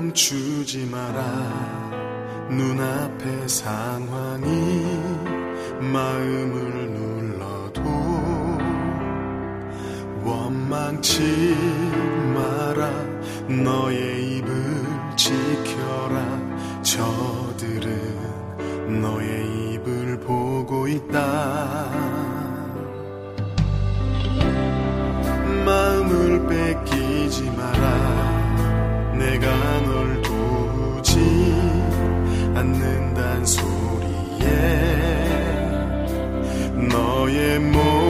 멈추지 0.05 0.85
마라. 0.87 1.23
눈앞의 2.51 3.49
상황이 3.49 4.85
마음을 5.81 6.91
눌러도 6.93 7.83
원망치 10.23 11.57
마라. 12.35 12.91
너의 13.49 14.37
입을 14.37 14.85
지켜라. 15.17 16.83
저들은 16.83 17.91
너의 19.01 19.73
입을 19.75 20.21
보고 20.21 20.87
있다. 20.87 21.89
마음을 25.65 26.47
뺏기지 26.47 27.51
마라 27.53 28.04
않는단 32.55 33.45
소리에 33.45 34.47
너의 36.91 37.59
모 37.59 38.04